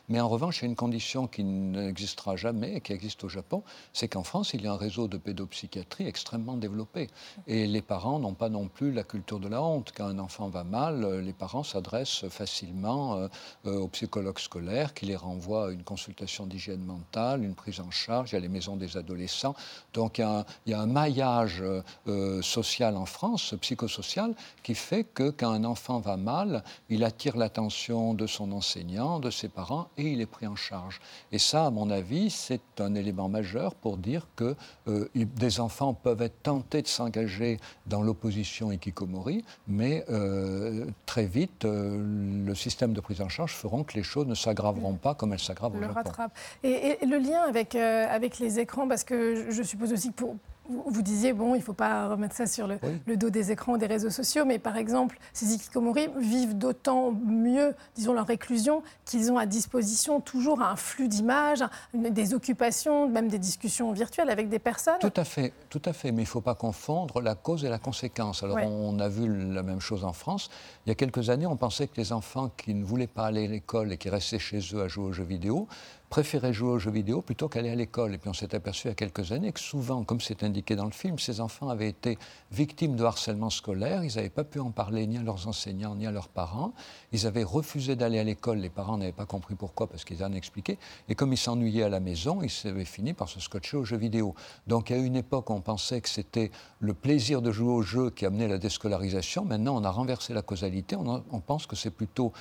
Mais 0.09 0.19
en 0.19 0.27
revanche, 0.27 0.59
il 0.59 0.61
y 0.61 0.65
a 0.65 0.69
une 0.69 0.75
condition 0.75 1.27
qui 1.27 1.43
n'existera 1.43 2.35
jamais 2.35 2.77
et 2.77 2.81
qui 2.81 2.93
existe 2.93 3.23
au 3.23 3.29
Japon, 3.29 3.61
c'est 3.93 4.07
qu'en 4.07 4.23
France, 4.23 4.55
il 4.55 4.63
y 4.63 4.67
a 4.67 4.71
un 4.71 4.77
réseau 4.77 5.07
de 5.07 5.17
pédopsychiatrie 5.17 6.07
extrêmement 6.07 6.57
développé. 6.57 7.09
Et 7.45 7.67
les 7.67 7.83
parents 7.83 8.17
n'ont 8.17 8.33
pas 8.33 8.49
non 8.49 8.67
plus 8.67 8.91
la 8.91 9.03
culture 9.03 9.39
de 9.39 9.49
la 9.49 9.61
honte. 9.61 9.91
Quand 9.95 10.07
un 10.07 10.17
enfant 10.17 10.47
va 10.47 10.63
mal, 10.63 11.19
les 11.19 11.33
parents 11.33 11.63
s'adressent 11.63 12.27
facilement 12.29 13.17
euh, 13.17 13.27
euh, 13.67 13.81
aux 13.81 13.87
psychologues 13.89 14.39
scolaires 14.39 14.95
qui 14.95 15.05
les 15.05 15.15
renvoient 15.15 15.67
à 15.67 15.71
une 15.71 15.83
consultation 15.83 16.32
d'hygiène 16.41 16.83
mentale, 16.83 17.43
une 17.43 17.55
prise 17.55 17.79
en 17.79 17.91
charge. 17.91 18.31
Il 18.31 18.35
y 18.35 18.37
a 18.37 18.41
les 18.41 18.49
maisons 18.49 18.75
des 18.75 18.97
adolescents. 18.97 19.55
Donc, 19.93 20.17
il 20.17 20.21
y 20.21 20.23
a 20.23 20.39
un, 20.39 20.45
il 20.65 20.71
y 20.71 20.73
a 20.73 20.81
un 20.81 20.87
maillage 20.87 21.63
euh, 22.07 22.41
social 22.41 22.97
en 22.97 23.05
France, 23.05 23.55
psychosocial, 23.61 24.33
qui 24.63 24.75
fait 24.75 25.03
que 25.03 25.29
quand 25.29 25.51
un 25.51 25.63
enfant 25.63 25.99
va 25.99 26.17
mal, 26.17 26.63
il 26.89 27.03
attire 27.03 27.37
l'attention 27.37 28.13
de 28.13 28.27
son 28.27 28.51
enseignant, 28.51 29.19
de 29.19 29.29
ses 29.29 29.49
parents, 29.49 29.87
et 29.97 30.11
il 30.11 30.21
est 30.21 30.25
pris 30.25 30.47
en 30.47 30.55
charge. 30.55 30.99
Et 31.31 31.39
ça, 31.39 31.67
à 31.67 31.69
mon 31.69 31.89
avis, 31.89 32.29
c'est 32.29 32.61
un 32.79 32.95
élément 32.95 33.29
majeur 33.29 33.75
pour 33.75 33.97
dire 33.97 34.27
que 34.35 34.55
euh, 34.87 35.07
des 35.13 35.59
enfants 35.59 35.93
peuvent 35.93 36.21
être 36.21 36.41
tentés 36.41 36.81
de 36.81 36.87
s'engager 36.87 37.59
dans 37.85 38.01
l'opposition 38.01 38.71
Ikikomori, 38.71 39.45
mais 39.67 40.03
euh, 40.09 40.85
très 41.05 41.25
vite, 41.25 41.65
le 41.65 42.55
système 42.55 42.93
de 42.93 43.01
prise 43.01 43.21
en 43.21 43.29
charge 43.29 43.53
feront 43.53 43.83
que 43.83 43.93
les 43.93 44.03
choses 44.03 44.27
ne 44.27 44.35
s'aggraveront 44.35 44.95
pas 44.95 45.13
comme 45.15 45.33
elles 45.33 45.39
s'aggravent 45.39 45.75
au 45.75 46.22
Et, 46.63 46.97
et, 47.01 47.05
le 47.05 47.17
lien 47.17 47.41
avec, 47.47 47.75
avec 47.75 48.39
les 48.39 48.59
écrans, 48.59 48.87
parce 48.87 49.03
que 49.03 49.49
je 49.49 49.63
suppose 49.63 49.93
aussi 49.93 50.09
que 50.09 50.15
pour, 50.15 50.35
vous 50.69 51.01
disiez, 51.01 51.33
bon, 51.33 51.55
il 51.55 51.59
ne 51.59 51.63
faut 51.63 51.73
pas 51.73 52.07
remettre 52.07 52.35
ça 52.35 52.47
sur 52.47 52.67
le, 52.67 53.17
dos 53.17 53.29
des 53.29 53.51
écrans, 53.51 53.77
des 53.77 53.85
réseaux 53.85 54.09
sociaux, 54.09 54.45
mais 54.45 54.59
par 54.59 54.77
exemple, 54.77 55.19
ces 55.33 55.53
Ikikomori 55.53 56.07
vivent 56.17 56.57
d'autant 56.57 57.11
mieux, 57.11 57.75
disons, 57.95 58.13
leur 58.13 58.25
réclusion, 58.25 58.81
qu'ils 59.05 59.31
ont 59.31 59.37
à 59.37 59.45
disposition 59.45 60.21
toujours 60.21 60.61
un 60.61 60.75
flux 60.75 61.07
d'images, 61.07 61.63
des 61.93 62.33
occupations, 62.33 63.09
même 63.09 63.27
des 63.27 63.39
discussions 63.39 63.91
virtuelles 63.91 64.29
avec 64.29 64.47
des 64.47 64.59
personnes. 64.59 64.99
Tout 65.01 65.13
à 65.17 65.25
fait, 65.25 65.53
tout 65.69 65.81
à 65.83 65.91
fait, 65.91 66.11
mais 66.11 66.21
il 66.21 66.25
ne 66.25 66.29
faut 66.29 66.41
pas 66.41 66.55
confondre 66.55 67.19
la 67.21 67.35
cause 67.35 67.65
et 67.65 67.69
la 67.69 67.79
conséquence. 67.79 68.43
Alors, 68.43 68.57
on 68.63 68.99
a 68.99 69.09
vu 69.09 69.53
la 69.53 69.63
même 69.63 69.81
chose 69.81 70.05
en 70.05 70.13
France. 70.13 70.49
Il 70.85 70.89
y 70.89 70.91
a 70.91 70.95
quelques 70.95 71.29
années, 71.29 71.45
on 71.45 71.57
pensait 71.57 71.87
que 71.87 71.97
les 71.97 72.13
enfants 72.13 72.49
qui 72.55 72.73
ne 72.73 72.85
voulaient 72.85 73.07
pas 73.07 73.25
aller 73.25 73.45
à 73.45 73.49
l'école 73.49 73.91
et 73.91 73.97
qui 73.97 74.09
restaient 74.09 74.39
chez 74.39 74.59
eux 74.73 74.81
à 74.81 74.87
jouer 74.87 75.05
aux 75.05 75.13
jeux 75.13 75.23
vidéo 75.23 75.67
préféraient 76.13 76.53
jouer 76.53 76.69
aux 76.69 76.77
jeux 76.77 76.91
vidéo 76.91 77.23
plutôt 77.23 77.49
qu'aller 77.49 77.71
à 77.71 77.75
l'école. 77.75 78.13
Et 78.13 78.19
puis 78.19 78.29
on 78.29 78.33
s'est 78.33 78.53
aperçu 78.53 78.85
il 78.85 78.89
y 78.89 78.91
a 78.91 78.93
quelques 78.93 79.31
années 79.31 79.51
que 79.51 79.59
souvent, 79.59 80.03
comme 80.03 80.21
c'est 80.21 80.43
indiqué 80.43 80.75
dans 80.75 80.85
le 80.85 80.91
film, 80.91 81.17
ces 81.17 81.41
enfants 81.41 81.69
avaient 81.69 81.89
été 81.89 82.19
victimes 82.51 82.95
de 82.95 83.03
harcèlement 83.03 83.49
scolaire. 83.49 84.03
Ils 84.03 84.15
n'avaient 84.17 84.29
pas 84.29 84.43
pu 84.43 84.59
en 84.59 84.69
parler 84.69 85.07
ni 85.07 85.17
à 85.17 85.23
leurs 85.23 85.47
enseignants 85.47 85.95
ni 85.95 86.05
à 86.05 86.11
leurs 86.11 86.27
parents. 86.27 86.73
Ils 87.13 87.25
avaient 87.25 87.43
refusé 87.43 87.95
d'aller 87.95 88.19
à 88.19 88.23
l'école. 88.23 88.59
Les 88.59 88.69
parents 88.69 88.99
n'avaient 88.99 89.11
pas 89.11 89.25
compris 89.25 89.55
pourquoi 89.55 89.87
parce 89.87 90.05
qu'ils 90.05 90.23
en 90.23 90.33
expliqué. 90.33 90.77
Et 91.09 91.15
comme 91.15 91.33
ils 91.33 91.37
s'ennuyaient 91.37 91.81
à 91.81 91.89
la 91.89 91.99
maison, 91.99 92.43
ils 92.43 92.67
avaient 92.67 92.85
fini 92.85 93.13
par 93.13 93.27
se 93.27 93.39
scotcher 93.39 93.77
aux 93.77 93.83
jeux 93.83 93.97
vidéo. 93.97 94.35
Donc 94.67 94.91
à 94.91 94.97
une 94.97 95.15
époque, 95.15 95.49
on 95.49 95.61
pensait 95.61 95.99
que 95.99 96.09
c'était 96.09 96.51
le 96.79 96.93
plaisir 96.93 97.41
de 97.41 97.51
jouer 97.51 97.71
aux 97.71 97.81
jeux 97.81 98.11
qui 98.11 98.27
amenait 98.27 98.47
la 98.47 98.59
déscolarisation. 98.59 99.45
Maintenant, 99.45 99.75
on 99.75 99.83
a 99.83 99.89
renversé 99.89 100.35
la 100.35 100.43
causalité. 100.43 100.95
On, 100.95 101.23
on 101.31 101.39
pense 101.39 101.65
que 101.65 101.75
c'est 101.75 101.89
plutôt 101.89 102.33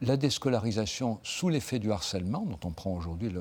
la 0.00 0.16
déscolarisation 0.16 1.18
sous 1.22 1.48
l'effet 1.48 1.78
du 1.78 1.90
harcèlement, 1.90 2.46
dont 2.46 2.60
on 2.64 2.70
prend 2.70 2.92
aujourd'hui 2.92 3.32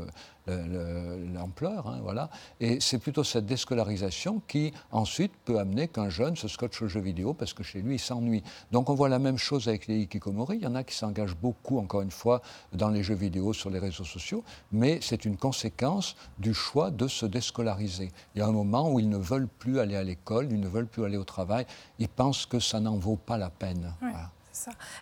l'ampleur, 1.33 1.87
hein, 1.87 1.99
voilà, 2.01 2.29
et 2.61 2.79
c'est 2.79 2.99
plutôt 2.99 3.23
cette 3.23 3.45
déscolarisation 3.45 4.41
qui 4.47 4.71
ensuite 4.91 5.33
peut 5.43 5.59
amener 5.59 5.87
qu'un 5.89 6.09
jeune 6.09 6.37
se 6.37 6.47
scotche 6.47 6.81
aux 6.81 6.87
jeux 6.87 7.01
vidéo 7.01 7.33
parce 7.33 7.53
que 7.53 7.63
chez 7.63 7.81
lui 7.81 7.95
il 7.95 7.99
s'ennuie. 7.99 8.43
Donc 8.71 8.89
on 8.89 8.95
voit 8.95 9.09
la 9.09 9.19
même 9.19 9.37
chose 9.37 9.67
avec 9.67 9.87
les 9.87 9.99
hikikomori. 9.99 10.57
Il 10.57 10.63
y 10.63 10.67
en 10.67 10.75
a 10.75 10.83
qui 10.83 10.95
s'engagent 10.95 11.35
beaucoup, 11.35 11.79
encore 11.79 12.01
une 12.01 12.11
fois, 12.11 12.41
dans 12.71 12.89
les 12.89 13.03
jeux 13.03 13.15
vidéo 13.15 13.51
sur 13.51 13.69
les 13.69 13.79
réseaux 13.79 14.05
sociaux, 14.05 14.43
mais 14.71 14.99
c'est 15.01 15.25
une 15.25 15.35
conséquence 15.35 16.15
du 16.39 16.53
choix 16.53 16.91
de 16.91 17.07
se 17.07 17.25
déscolariser. 17.25 18.11
Il 18.33 18.39
y 18.39 18.41
a 18.41 18.47
un 18.47 18.51
moment 18.53 18.89
où 18.89 18.99
ils 18.99 19.09
ne 19.09 19.17
veulent 19.17 19.49
plus 19.49 19.79
aller 19.79 19.95
à 19.95 20.03
l'école, 20.03 20.47
ils 20.49 20.59
ne 20.59 20.67
veulent 20.69 20.87
plus 20.87 21.03
aller 21.03 21.17
au 21.17 21.25
travail, 21.25 21.65
ils 21.99 22.09
pensent 22.09 22.45
que 22.45 22.59
ça 22.59 22.79
n'en 22.79 22.95
vaut 22.95 23.17
pas 23.17 23.37
la 23.37 23.49
peine. 23.49 23.93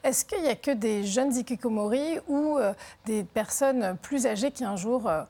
Est-ce 0.04 0.26
qu'il 0.26 0.42
n'y 0.42 0.50
a 0.50 0.56
que 0.56 0.72
des 0.72 1.04
jeunes 1.04 1.36
hikikomori 1.36 2.20
ou 2.28 2.58
euh, 2.58 2.74
des 3.06 3.24
personnes 3.24 3.98
plus 4.02 4.26
âgées 4.26 4.52
qui 4.52 4.64
un 4.64 4.76
jour 4.76 5.08
euh, 5.08 5.24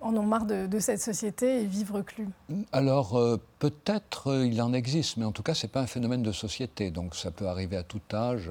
en 0.00 0.16
ont 0.16 0.22
marre 0.22 0.46
de, 0.46 0.78
cette 0.78 1.00
société 1.00 1.62
et 1.62 1.64
vivent 1.64 1.92
reclus 1.92 2.28
Alors, 2.72 3.18
euh, 3.18 3.40
peut-être 3.58 4.44
il 4.44 4.60
en 4.62 4.72
existe, 4.72 5.16
mais 5.16 5.24
en 5.24 5.32
tout 5.32 5.42
cas, 5.42 5.54
ce 5.54 5.66
n'est 5.66 5.70
pas 5.70 5.80
un 5.80 5.86
phénomène 5.86 6.22
de 6.22 6.32
société. 6.32 6.90
Donc, 6.90 7.14
ça 7.14 7.30
peut 7.30 7.46
arriver 7.46 7.76
à 7.76 7.82
tout 7.82 8.02
âge. 8.12 8.50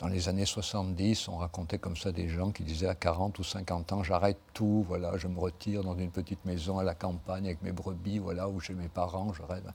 Dans 0.00 0.06
les 0.06 0.28
années 0.28 0.46
70, 0.46 1.26
on 1.26 1.38
racontait 1.38 1.78
comme 1.78 1.96
ça 1.96 2.12
des 2.12 2.28
gens 2.28 2.52
qui 2.52 2.62
disaient 2.62 2.86
à 2.86 2.94
40 2.94 3.36
ou 3.40 3.42
50 3.42 3.92
ans, 3.92 4.04
j'arrête 4.04 4.38
tout, 4.54 4.84
voilà, 4.86 5.16
je 5.16 5.26
me 5.26 5.40
retire 5.40 5.82
dans 5.82 5.96
une 5.96 6.12
petite 6.12 6.44
maison 6.44 6.78
à 6.78 6.84
la 6.84 6.94
campagne 6.94 7.46
avec 7.46 7.62
mes 7.62 7.72
brebis, 7.72 8.18
voilà, 8.18 8.48
où 8.48 8.60
j'ai 8.60 8.74
mes 8.74 8.86
parents, 8.86 9.32
je 9.32 9.42
rêve. 9.42 9.72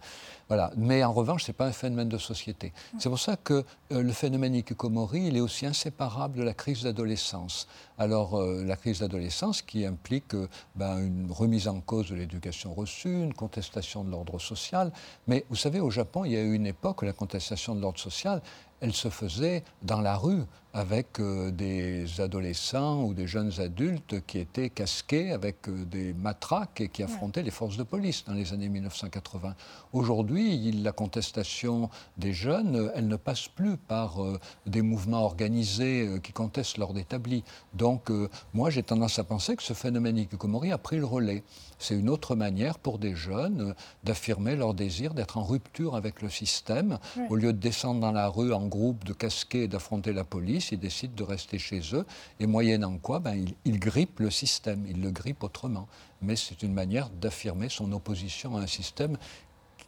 Voilà. 0.47 0.71
Mais 0.77 1.03
en 1.03 1.11
revanche, 1.11 1.43
ce 1.43 1.51
n'est 1.51 1.55
pas 1.55 1.65
un 1.65 1.73
phénomène 1.73 2.07
de 2.07 2.17
société. 2.17 2.71
C'est 2.99 3.09
pour 3.09 3.19
ça 3.19 3.35
que 3.35 3.65
euh, 3.91 4.01
le 4.01 4.13
phénomène 4.13 4.55
Ikikomori, 4.55 5.27
il 5.27 5.35
est 5.35 5.41
aussi 5.41 5.65
inséparable 5.65 6.37
de 6.37 6.43
la 6.43 6.53
crise 6.53 6.83
d'adolescence. 6.83 7.67
Alors, 7.97 8.39
euh, 8.39 8.63
la 8.63 8.77
crise 8.77 8.99
d'adolescence 8.99 9.61
qui 9.61 9.85
implique 9.85 10.35
euh, 10.35 10.47
ben, 10.75 10.99
une 10.99 11.31
remise 11.31 11.67
en 11.67 11.81
cause 11.81 12.09
de 12.09 12.15
l'éducation 12.15 12.73
reçue, 12.73 13.23
une 13.23 13.33
contestation 13.33 14.05
de 14.05 14.11
l'ordre 14.11 14.39
social. 14.39 14.93
Mais 15.27 15.45
vous 15.49 15.57
savez, 15.57 15.81
au 15.81 15.89
Japon, 15.89 16.23
il 16.23 16.31
y 16.31 16.37
a 16.37 16.41
eu 16.41 16.53
une 16.53 16.67
époque 16.67 17.01
où 17.01 17.05
la 17.05 17.13
contestation 17.13 17.75
de 17.75 17.81
l'ordre 17.81 17.99
social, 17.99 18.41
elle 18.83 18.93
se 18.93 19.09
faisait 19.09 19.63
dans 19.81 20.01
la 20.01 20.17
rue 20.17 20.43
avec 20.73 21.19
euh, 21.19 21.51
des 21.51 22.19
adolescents 22.19 23.03
ou 23.03 23.13
des 23.13 23.27
jeunes 23.27 23.51
adultes 23.59 24.25
qui 24.25 24.39
étaient 24.39 24.71
casqués 24.71 25.31
avec 25.31 25.69
euh, 25.69 25.85
des 25.85 26.13
matraques 26.13 26.81
et 26.81 26.89
qui 26.89 27.03
affrontaient 27.03 27.43
les 27.43 27.51
forces 27.51 27.77
de 27.77 27.83
police 27.83 28.25
dans 28.25 28.33
les 28.33 28.53
années 28.53 28.69
1980. 28.69 29.53
Aujourd'hui, 29.93 30.71
la 30.71 30.91
contestation 30.91 31.91
des 32.17 32.33
jeunes, 32.33 32.91
elle 32.95 33.07
ne 33.07 33.17
passe 33.17 33.47
plus 33.47 33.77
par 33.77 34.23
euh, 34.23 34.39
des 34.65 34.81
mouvements 34.81 35.23
organisés 35.23 36.19
qui 36.23 36.33
contestent 36.33 36.79
l'ordre 36.79 36.99
établi. 36.99 37.43
Donc, 37.73 38.11
moi, 38.53 38.69
j'ai 38.69 38.83
tendance 38.83 39.19
à 39.19 39.23
penser 39.23 39.55
que 39.55 39.63
ce 39.63 39.73
phénomène 39.73 40.17
Ikikomori 40.17 40.71
a 40.71 40.77
pris 40.77 40.97
le 40.97 41.05
relais. 41.05 41.43
C'est 41.77 41.95
une 41.95 42.09
autre 42.09 42.35
manière 42.35 42.79
pour 42.79 42.97
des 42.97 43.13
jeunes 43.15 43.75
d'affirmer 44.03 44.55
leur 44.55 44.73
désir 44.73 45.13
d'être 45.13 45.37
en 45.37 45.43
rupture 45.43 45.95
avec 45.95 46.21
le 46.21 46.29
système. 46.29 46.97
Au 47.29 47.35
lieu 47.35 47.51
de 47.53 47.59
descendre 47.59 47.99
dans 47.99 48.11
la 48.11 48.29
rue 48.29 48.53
en 48.53 48.67
groupe, 48.67 49.03
de 49.03 49.13
casquer 49.13 49.63
et 49.63 49.67
d'affronter 49.67 50.13
la 50.13 50.23
police, 50.23 50.62
ils 50.71 50.79
décident 50.79 51.13
de 51.15 51.23
rester 51.23 51.59
chez 51.59 51.81
eux, 51.93 52.05
et 52.39 52.47
moyennant 52.47 52.97
quoi, 52.97 53.19
ben, 53.19 53.35
ils, 53.35 53.53
ils 53.65 53.79
grippent 53.79 54.19
le 54.19 54.29
système, 54.29 54.85
ils 54.87 55.01
le 55.01 55.11
grippent 55.11 55.43
autrement. 55.43 55.87
Mais 56.21 56.35
c'est 56.35 56.63
une 56.63 56.73
manière 56.73 57.09
d'affirmer 57.09 57.69
son 57.69 57.91
opposition 57.91 58.57
à 58.57 58.61
un 58.61 58.67
système 58.67 59.17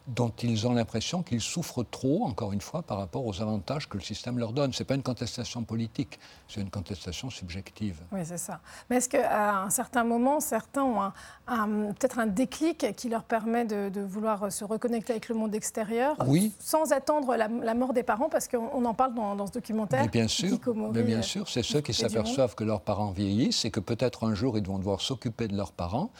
dont 0.06 0.32
ils 0.42 0.66
ont 0.66 0.72
l'impression 0.72 1.22
qu'ils 1.22 1.40
souffrent 1.40 1.84
trop, 1.84 2.24
encore 2.24 2.52
une 2.52 2.60
fois, 2.60 2.82
par 2.82 2.98
rapport 2.98 3.26
aux 3.26 3.42
avantages 3.42 3.88
que 3.88 3.96
le 3.96 4.02
système 4.02 4.38
leur 4.38 4.52
donne. 4.52 4.72
Ce 4.72 4.82
n'est 4.82 4.86
pas 4.86 4.94
une 4.94 5.02
contestation 5.02 5.64
politique, 5.64 6.18
c'est 6.48 6.60
une 6.60 6.70
contestation 6.70 7.28
subjective. 7.28 8.00
Oui, 8.12 8.20
c'est 8.24 8.38
ça. 8.38 8.60
Mais 8.88 8.96
est-ce 8.96 9.08
qu'à 9.08 9.62
un 9.62 9.70
certain 9.70 10.04
moment, 10.04 10.38
certains 10.38 10.84
ont 10.84 11.12
peut-être 11.92 12.20
un 12.20 12.26
déclic 12.26 12.94
qui 12.96 13.08
leur 13.08 13.24
permet 13.24 13.64
de, 13.64 14.00
vouloir 14.00 14.52
se 14.52 14.64
reconnecter 14.64 15.12
avec 15.12 15.28
le 15.28 15.34
monde 15.34 15.54
extérieur 15.54 16.16
oui. 16.26 16.52
sans 16.60 16.92
attendre 16.92 17.34
la, 17.36 17.74
mort 17.74 17.92
des 17.92 18.04
parents? 18.04 18.28
Parce 18.28 18.46
qu'on 18.46 18.84
en 18.84 18.94
parle 18.94 19.14
dans, 19.14 19.46
ce 19.46 19.52
documentaire. 19.52 20.02
Mais 20.02 20.08
bien 20.08 20.28
sûr, 20.28 20.58
mais 20.92 21.02
bien 21.02 21.22
sûr 21.22 21.48
c'est 21.48 21.64
ceux 21.64 21.80
qui 21.80 21.94
s'aperçoivent 21.94 22.54
que 22.54 22.64
leurs 22.64 22.80
parents 22.80 23.10
vieillissent 23.10 23.64
et 23.64 23.70
que 23.70 23.80
peut-être 23.80 24.24
un 24.24 24.34
jour 24.34 24.56
ils 24.56 24.66
vont 24.66 24.78
devoir 24.78 25.00
s'occuper 25.00 25.48
de 25.48 25.56
leurs 25.56 25.72
parents. 25.72 26.10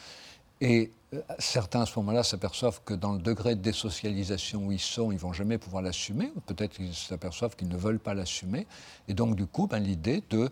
Et 0.60 0.90
certains 1.38 1.82
à 1.82 1.86
ce 1.86 1.98
moment-là 1.98 2.22
s'aperçoivent 2.22 2.80
que 2.84 2.94
dans 2.94 3.12
le 3.12 3.18
degré 3.18 3.54
de 3.54 3.60
désocialisation 3.60 4.66
où 4.66 4.72
ils 4.72 4.80
sont, 4.80 5.12
ils 5.12 5.18
vont 5.18 5.32
jamais 5.32 5.58
pouvoir 5.58 5.82
l'assumer, 5.82 6.32
ou 6.36 6.40
peut-être 6.40 6.74
qu'ils 6.74 6.94
s'aperçoivent 6.94 7.56
qu'ils 7.56 7.68
ne 7.68 7.76
veulent 7.76 7.98
pas 7.98 8.14
l'assumer. 8.14 8.66
Et 9.08 9.14
donc, 9.14 9.36
du 9.36 9.46
coup, 9.46 9.66
ben, 9.66 9.78
l'idée 9.78 10.22
de 10.30 10.50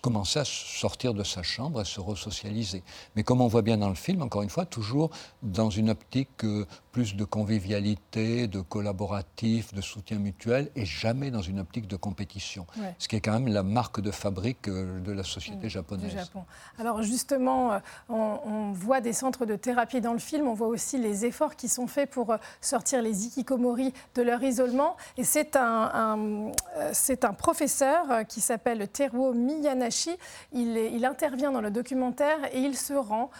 commencer 0.00 0.40
à 0.40 0.44
sortir 0.44 1.14
de 1.14 1.24
sa 1.24 1.42
chambre 1.42 1.80
et 1.80 1.84
se 1.84 2.00
resocialiser. 2.00 2.82
Mais 3.16 3.22
comme 3.22 3.40
on 3.40 3.48
voit 3.48 3.62
bien 3.62 3.76
dans 3.76 3.88
le 3.88 3.94
film, 3.94 4.22
encore 4.22 4.42
une 4.42 4.50
fois, 4.50 4.66
toujours 4.66 5.10
dans 5.42 5.70
une 5.70 5.90
optique 5.90 6.44
euh, 6.44 6.66
plus 6.92 7.16
de 7.16 7.24
convivialité, 7.24 8.46
de 8.46 8.60
collaboratif, 8.60 9.74
de 9.74 9.80
soutien 9.80 10.18
mutuel, 10.18 10.70
et 10.76 10.84
jamais 10.84 11.30
dans 11.30 11.42
une 11.42 11.58
optique 11.58 11.88
de 11.88 11.96
compétition. 11.96 12.66
Ce 12.98 13.08
qui 13.08 13.16
est 13.16 13.20
quand 13.20 13.32
même 13.32 13.48
la 13.48 13.62
marque 13.62 14.00
de 14.00 14.10
fabrique 14.10 14.68
euh, 14.68 15.00
de 15.00 15.12
la 15.12 15.24
société 15.24 15.68
japonaise. 15.68 16.12
Japon. 16.12 16.44
Alors, 16.78 17.02
justement, 17.02 17.80
on 18.08 18.72
voit 18.72 19.00
des 19.00 19.12
centres 19.12 19.46
de 19.46 19.56
thérapie 19.56 20.00
dans 20.04 20.12
le 20.12 20.18
film, 20.18 20.46
on 20.46 20.54
voit 20.54 20.68
aussi 20.68 20.98
les 20.98 21.24
efforts 21.24 21.56
qui 21.56 21.68
sont 21.68 21.86
faits 21.86 22.10
pour 22.10 22.30
euh, 22.30 22.36
sortir 22.60 23.00
les 23.02 23.26
ikikomori 23.26 23.92
de 24.14 24.22
leur 24.22 24.42
isolement. 24.42 24.96
Et 25.16 25.24
c'est 25.24 25.56
un, 25.56 26.50
euh, 26.76 26.90
c'est 26.92 27.24
un 27.24 27.32
professeur 27.32 28.10
euh, 28.10 28.22
qui 28.22 28.42
s'appelle 28.42 28.86
Teruo 28.86 29.32
Miyanashi. 29.32 30.16
Il, 30.52 30.76
il, 30.76 31.04
intervient 31.06 31.50
dans 31.50 31.62
le 31.62 31.70
documentaire 31.70 32.38
et 32.52 32.60
il 32.60 32.76
se 32.76 32.92
rend 32.92 33.30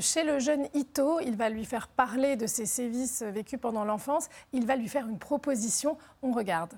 chez 0.00 0.24
le 0.24 0.38
jeune 0.38 0.66
Ito. 0.74 1.20
Il 1.20 1.36
va 1.36 1.48
lui 1.48 1.64
faire 1.64 1.88
parler 1.88 2.36
de 2.36 2.46
ses 2.46 2.66
sévices 2.66 3.22
vécus 3.22 3.58
pendant 3.60 3.84
l'enfance. 3.84 4.28
Il 4.52 4.66
va 4.66 4.76
lui 4.76 4.88
faire 4.88 5.06
une 5.06 5.18
proposition. 5.18 5.98
On 6.22 6.32
regarde. 6.32 6.72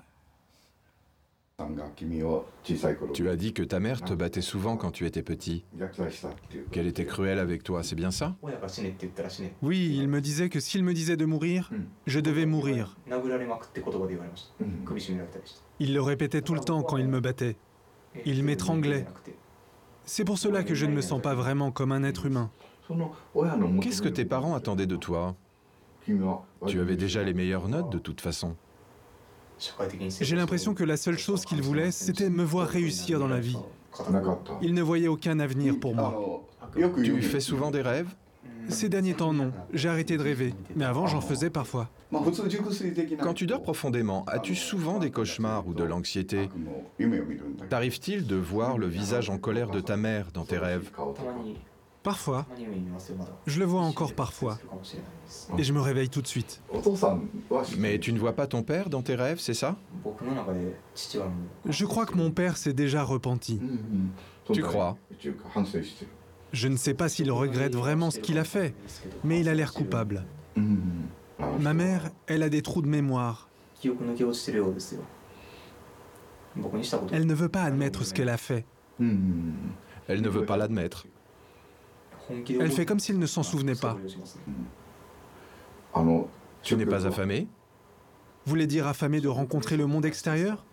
Tu 3.13 3.29
as 3.29 3.35
dit 3.35 3.51
que 3.51 3.63
ta 3.63 3.79
mère 3.79 4.01
te 4.03 4.13
battait 4.13 4.41
souvent 4.41 4.77
quand 4.77 4.91
tu 4.91 5.07
étais 5.07 5.23
petit. 5.23 5.65
Qu'elle 6.71 6.85
était 6.85 7.05
cruelle 7.05 7.39
avec 7.39 7.63
toi, 7.63 7.81
c'est 7.81 7.95
bien 7.95 8.11
ça 8.11 8.35
Oui, 9.63 9.95
il 9.97 10.07
me 10.07 10.21
disait 10.21 10.49
que 10.49 10.59
s'il 10.59 10.83
me 10.83 10.93
disait 10.93 11.17
de 11.17 11.25
mourir, 11.25 11.71
je 12.05 12.19
devais 12.19 12.45
mourir. 12.45 12.95
Il 15.79 15.93
le 15.93 16.01
répétait 16.01 16.41
tout 16.41 16.53
le 16.53 16.59
temps 16.59 16.83
quand 16.83 16.97
il 16.97 17.07
me 17.07 17.19
battait. 17.19 17.55
Il 18.23 18.43
m'étranglait. 18.43 19.07
C'est 20.05 20.25
pour 20.25 20.37
cela 20.37 20.63
que 20.63 20.75
je 20.75 20.85
ne 20.85 20.93
me 20.93 21.01
sens 21.01 21.21
pas 21.23 21.33
vraiment 21.33 21.71
comme 21.71 21.91
un 21.91 22.03
être 22.03 22.27
humain. 22.27 22.51
Qu'est-ce 23.81 24.03
que 24.03 24.09
tes 24.09 24.25
parents 24.25 24.53
attendaient 24.53 24.85
de 24.85 24.95
toi? 24.95 25.35
Tu 26.67 26.79
avais 26.79 26.95
déjà 26.95 27.23
les 27.23 27.33
meilleures 27.33 27.67
notes 27.67 27.91
de 27.91 27.97
toute 27.97 28.21
façon. 28.21 28.55
J'ai 30.21 30.35
l'impression 30.35 30.73
que 30.73 30.83
la 30.83 30.97
seule 30.97 31.17
chose 31.17 31.45
qu'il 31.45 31.61
voulait, 31.61 31.91
c'était 31.91 32.29
me 32.29 32.43
voir 32.43 32.67
réussir 32.67 33.19
dans 33.19 33.27
la 33.27 33.39
vie. 33.39 33.57
Il 34.61 34.73
ne 34.73 34.81
voyait 34.81 35.07
aucun 35.07 35.39
avenir 35.39 35.79
pour 35.79 35.95
moi. 35.95 36.43
Tu 37.03 37.21
fais 37.21 37.39
souvent 37.39 37.71
des 37.71 37.81
rêves 37.81 38.09
Ces 38.69 38.89
derniers 38.89 39.13
temps, 39.13 39.33
non. 39.33 39.51
J'ai 39.73 39.89
arrêté 39.89 40.17
de 40.17 40.23
rêver. 40.23 40.53
Mais 40.75 40.85
avant, 40.85 41.07
j'en 41.07 41.21
faisais 41.21 41.49
parfois. 41.49 41.89
Quand 43.21 43.33
tu 43.33 43.45
dors 43.47 43.61
profondément, 43.61 44.23
as-tu 44.27 44.55
souvent 44.55 44.99
des 44.99 45.11
cauchemars 45.11 45.67
ou 45.67 45.73
de 45.73 45.83
l'anxiété 45.83 46.49
T'arrive-t-il 47.69 48.27
de 48.27 48.35
voir 48.35 48.77
le 48.77 48.87
visage 48.87 49.29
en 49.29 49.37
colère 49.37 49.69
de 49.69 49.79
ta 49.79 49.97
mère 49.97 50.27
dans 50.33 50.45
tes 50.45 50.57
rêves? 50.57 50.91
Parfois. 52.07 52.45
Je 53.47 53.59
le 53.59 53.65
vois 53.65 53.81
encore 53.81 54.13
parfois. 54.13 54.57
Et 55.57 55.63
je 55.63 55.73
me 55.73 55.81
réveille 55.81 56.07
tout 56.07 56.21
de 56.21 56.27
suite. 56.27 56.61
Mais 57.77 57.99
tu 57.99 58.13
ne 58.13 58.17
vois 58.17 58.31
pas 58.31 58.47
ton 58.47 58.63
père 58.63 58.89
dans 58.89 59.01
tes 59.01 59.13
rêves, 59.13 59.39
c'est 59.39 59.53
ça? 59.53 59.75
Je 61.65 61.85
crois 61.85 62.05
que 62.05 62.15
mon 62.15 62.31
père 62.31 62.55
s'est 62.55 62.71
déjà 62.71 63.03
repenti. 63.03 63.59
Tu 64.53 64.61
crois? 64.61 64.97
Je 66.53 66.69
ne 66.69 66.77
sais 66.77 66.93
pas 66.93 67.09
s'il 67.09 67.29
regrette 67.29 67.75
vraiment 67.75 68.09
ce 68.09 68.19
qu'il 68.19 68.37
a 68.37 68.45
fait, 68.45 68.73
mais 69.25 69.41
il 69.41 69.49
a 69.49 69.53
l'air 69.53 69.73
coupable. 69.73 70.25
Ma 71.59 71.73
mère, 71.73 72.11
elle 72.27 72.43
a 72.43 72.47
des 72.47 72.61
trous 72.61 72.81
de 72.81 72.87
mémoire. 72.87 73.49
Elle 77.11 77.25
ne 77.25 77.33
veut 77.33 77.49
pas 77.49 77.63
admettre 77.63 78.05
ce 78.05 78.13
qu'elle 78.13 78.29
a 78.29 78.37
fait. 78.37 78.65
Elle 80.07 80.21
ne 80.21 80.29
veut 80.29 80.45
pas 80.45 80.55
l'admettre. 80.55 81.05
Elle 82.29 82.71
fait 82.71 82.85
comme 82.85 82.99
s'il 82.99 83.19
ne 83.19 83.25
s'en 83.25 83.43
souvenait 83.43 83.75
pas. 83.75 83.97
Tu 86.63 86.75
n'es 86.75 86.85
pas 86.85 87.07
affamé 87.07 87.47
Vous 88.45 88.49
voulez 88.49 88.67
dire 88.67 88.87
affamé 88.87 89.21
de 89.21 89.27
rencontrer 89.27 89.77
le 89.77 89.87
monde 89.87 90.05
extérieur 90.05 90.65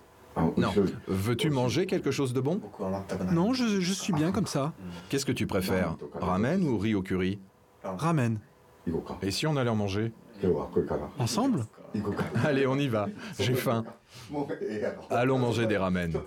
Non. 0.56 0.72
Veux-tu 1.06 1.50
manger 1.50 1.86
quelque 1.86 2.10
chose 2.10 2.32
de 2.32 2.40
bon 2.40 2.60
Non, 3.32 3.52
je, 3.52 3.92
suis 3.92 4.12
bien 4.12 4.32
comme 4.32 4.46
ça. 4.46 4.72
Qu'est-ce 5.08 5.26
que 5.26 5.32
tu 5.32 5.46
préfères 5.46 5.96
Ramen 6.14 6.62
ou 6.64 6.78
riz 6.78 6.94
au 6.94 7.02
curry 7.02 7.38
Ramen. 7.82 8.38
Et 9.22 9.30
si 9.30 9.46
on 9.46 9.56
allait 9.56 9.70
en 9.70 9.76
manger 9.76 10.12
Ensemble 11.18 11.66
Allez, 12.44 12.66
on 12.66 12.76
y 12.76 12.88
va. 12.88 13.06
J'ai 13.38 13.54
faim. 13.54 13.84
Allons 15.10 15.38
manger 15.38 15.66
des 15.66 15.76
ramen. 15.76 16.12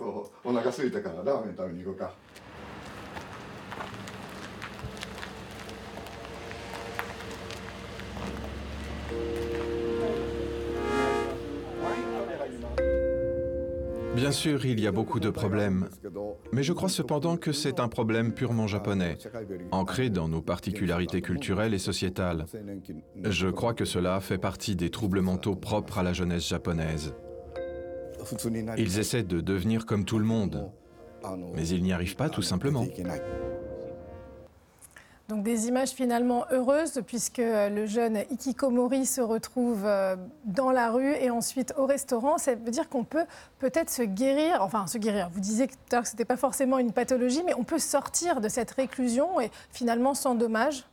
Bien 14.18 14.32
sûr, 14.32 14.66
il 14.66 14.80
y 14.80 14.88
a 14.88 14.92
beaucoup 14.92 15.20
de 15.20 15.30
problèmes, 15.30 15.90
mais 16.52 16.64
je 16.64 16.74
crois 16.74 16.90
cependant 16.90 17.38
que 17.38 17.52
c'est 17.52 17.80
un 17.80 17.88
problème 17.88 18.34
purement 18.34 18.66
japonais, 18.66 19.20
ancré 19.72 20.10
dans 20.10 20.28
nos 20.28 20.42
particularités 20.42 21.22
culturelles 21.22 21.76
et 21.76 21.78
sociétales. 21.78 22.48
Je 23.24 23.48
crois 23.48 23.76
que 23.76 23.86
cela 23.86 24.20
fait 24.20 24.40
partie 24.40 24.76
des 24.76 24.90
troubles 24.90 25.22
mentaux 25.22 25.56
propres 25.56 26.00
à 26.00 26.04
la 26.04 26.14
jeunesse 26.14 26.48
japonaise. 26.48 27.14
Ils 28.78 28.98
essaient 28.98 29.22
de 29.22 29.40
devenir 29.40 29.86
comme 29.86 30.04
tout 30.04 30.18
le 30.18 30.26
monde, 30.26 30.72
mais 31.54 31.68
ils 31.68 31.84
n'y 31.84 31.94
arrivent 31.94 32.16
pas 32.16 32.30
tout 32.30 32.42
simplement. 32.42 32.88
Donc 35.30 35.44
des 35.44 35.68
images 35.68 35.90
finalement 35.90 36.46
heureuses 36.52 37.02
puisque 37.06 37.40
le 37.40 37.86
jeune 37.86 38.20
Ikikomori 38.32 39.06
se 39.06 39.20
retrouve 39.20 39.84
euh, 39.86 40.16
dans 40.46 40.72
la 40.72 40.90
rue 40.90 41.14
et 41.16 41.30
ensuite 41.30 41.74
au 41.78 41.86
restaurant. 41.86 42.38
Ça 42.38 42.56
veut 42.56 42.72
dire 42.72 42.88
qu'on 42.88 43.04
peut 43.04 43.26
peut-être 43.60 43.90
se 43.90 44.04
guérir, 44.04 44.62
enfin 44.62 44.88
se 44.88 44.98
guérir. 44.98 45.30
Vous 45.34 45.42
disiez 45.42 45.68
que 45.68 45.74
ce 45.90 45.98
n'était 45.98 46.26
pas 46.26 46.38
forcément 46.38 46.80
une 46.80 46.94
pathologie, 46.94 47.44
mais 47.46 47.54
on 47.56 47.66
peut 47.66 47.80
sortir 47.80 48.40
de 48.40 48.48
cette 48.48 48.72
réclusion 48.72 49.42
et 49.42 49.52
finalement 49.72 50.14
sans 50.14 50.36
dommage 50.36 50.86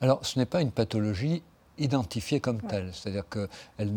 alors, 0.00 0.24
ce 0.26 0.38
n'est 0.38 0.46
pas 0.46 0.60
une 0.60 0.70
pathologie 0.70 1.42
identifiée 1.82 2.40
comme 2.40 2.60
telle. 2.60 2.90
C'est-à-dire 2.92 3.28
que 3.28 3.48
elle, 3.78 3.90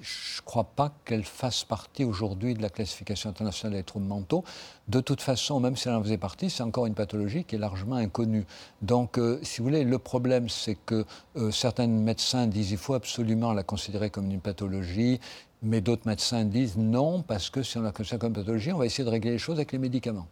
je 0.00 0.40
ne 0.40 0.44
crois 0.44 0.64
pas 0.64 0.92
qu'elle 1.04 1.24
fasse 1.24 1.64
partie 1.64 2.04
aujourd'hui 2.04 2.54
de 2.54 2.62
la 2.62 2.68
classification 2.68 3.30
internationale 3.30 3.78
des 3.78 3.84
troubles 3.84 4.06
mentaux. 4.06 4.44
De 4.88 5.00
toute 5.00 5.20
façon, 5.20 5.60
même 5.60 5.76
si 5.76 5.88
elle 5.88 5.94
en 5.94 6.02
faisait 6.02 6.18
partie, 6.18 6.50
c'est 6.50 6.62
encore 6.62 6.86
une 6.86 6.94
pathologie 6.94 7.44
qui 7.44 7.56
est 7.56 7.58
largement 7.58 7.96
inconnue. 7.96 8.44
Donc, 8.82 9.18
euh, 9.18 9.40
si 9.42 9.58
vous 9.58 9.64
voulez, 9.64 9.84
le 9.84 9.98
problème, 9.98 10.48
c'est 10.48 10.76
que 10.76 11.04
euh, 11.36 11.50
certains 11.50 11.86
médecins 11.86 12.46
disent 12.46 12.68
qu'il 12.68 12.78
faut 12.78 12.94
absolument 12.94 13.52
la 13.52 13.62
considérer 13.62 14.10
comme 14.10 14.30
une 14.30 14.40
pathologie. 14.40 15.20
Mais 15.62 15.80
d'autres 15.80 16.06
médecins 16.06 16.44
disent 16.44 16.76
non, 16.76 17.22
parce 17.22 17.48
que 17.48 17.62
si 17.62 17.78
on 17.78 17.84
a 17.84 17.92
ça 18.04 18.18
comme 18.18 18.34
pathologie, 18.34 18.72
on 18.72 18.78
va 18.78 18.86
essayer 18.86 19.04
de 19.04 19.10
régler 19.10 19.32
les 19.32 19.38
choses 19.38 19.56
avec 19.56 19.72
les 19.72 19.78
médicaments. 19.78 20.26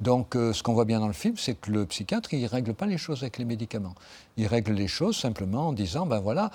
Donc, 0.00 0.34
euh, 0.34 0.52
ce 0.52 0.62
qu'on 0.62 0.72
voit 0.72 0.86
bien 0.86 0.98
dans 0.98 1.06
le 1.06 1.12
film, 1.12 1.36
c'est 1.36 1.54
que 1.54 1.70
le 1.70 1.84
psychiatre, 1.86 2.32
il 2.32 2.42
ne 2.42 2.48
règle 2.48 2.72
pas 2.72 2.86
les 2.86 2.98
choses 2.98 3.22
avec 3.22 3.38
les 3.38 3.44
médicaments. 3.44 3.94
Il 4.36 4.46
règle 4.46 4.72
les 4.72 4.88
choses 4.88 5.16
simplement 5.16 5.68
en 5.68 5.72
disant, 5.72 6.06
ben 6.06 6.20
voilà, 6.20 6.50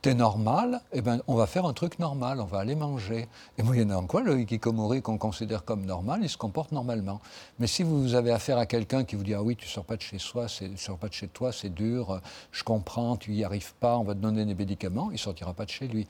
t'es 0.00 0.14
normal, 0.14 0.80
eh 0.92 1.00
ben, 1.00 1.20
on 1.26 1.34
va 1.34 1.46
faire 1.46 1.66
un 1.66 1.72
truc 1.72 1.98
normal, 1.98 2.40
on 2.40 2.44
va 2.44 2.58
aller 2.58 2.76
manger. 2.76 3.28
Et 3.58 3.62
moyennant 3.62 4.06
quoi, 4.06 4.22
le 4.22 4.40
hikikomori 4.40 5.02
qu'on 5.02 5.18
considère 5.18 5.64
comme 5.64 5.84
normal, 5.84 6.20
il 6.22 6.28
se 6.28 6.36
comporte 6.36 6.70
normalement. 6.72 7.20
Mais 7.58 7.66
si 7.66 7.82
vous 7.82 8.14
avez 8.14 8.30
affaire 8.30 8.58
à 8.58 8.66
quelqu'un 8.66 9.04
qui 9.04 9.16
vous 9.16 9.24
dit 9.24 9.34
Ah 9.34 9.42
oui, 9.42 9.56
tu 9.56 9.66
sors 9.66 9.84
pas 9.84 9.96
de 9.96 10.02
chez 10.02 10.18
soi, 10.18 10.46
tu 10.46 10.76
sors 10.76 10.98
pas 10.98 11.08
de 11.08 11.14
chez 11.14 11.28
toi, 11.28 11.52
c'est 11.52 11.72
dur, 11.72 12.20
je 12.52 12.62
comprends, 12.62 13.16
tu 13.16 13.32
y 13.32 13.42
arrives 13.42 13.74
pas, 13.74 13.96
on 13.98 14.04
va 14.04 14.14
te 14.14 14.20
donner 14.20 14.44
des 14.44 14.54
médicaments, 14.54 15.10
il 15.10 15.18
sortira 15.18 15.52
pas 15.52 15.64
de 15.64 15.70
chez 15.70 15.88
lui. 15.88 16.06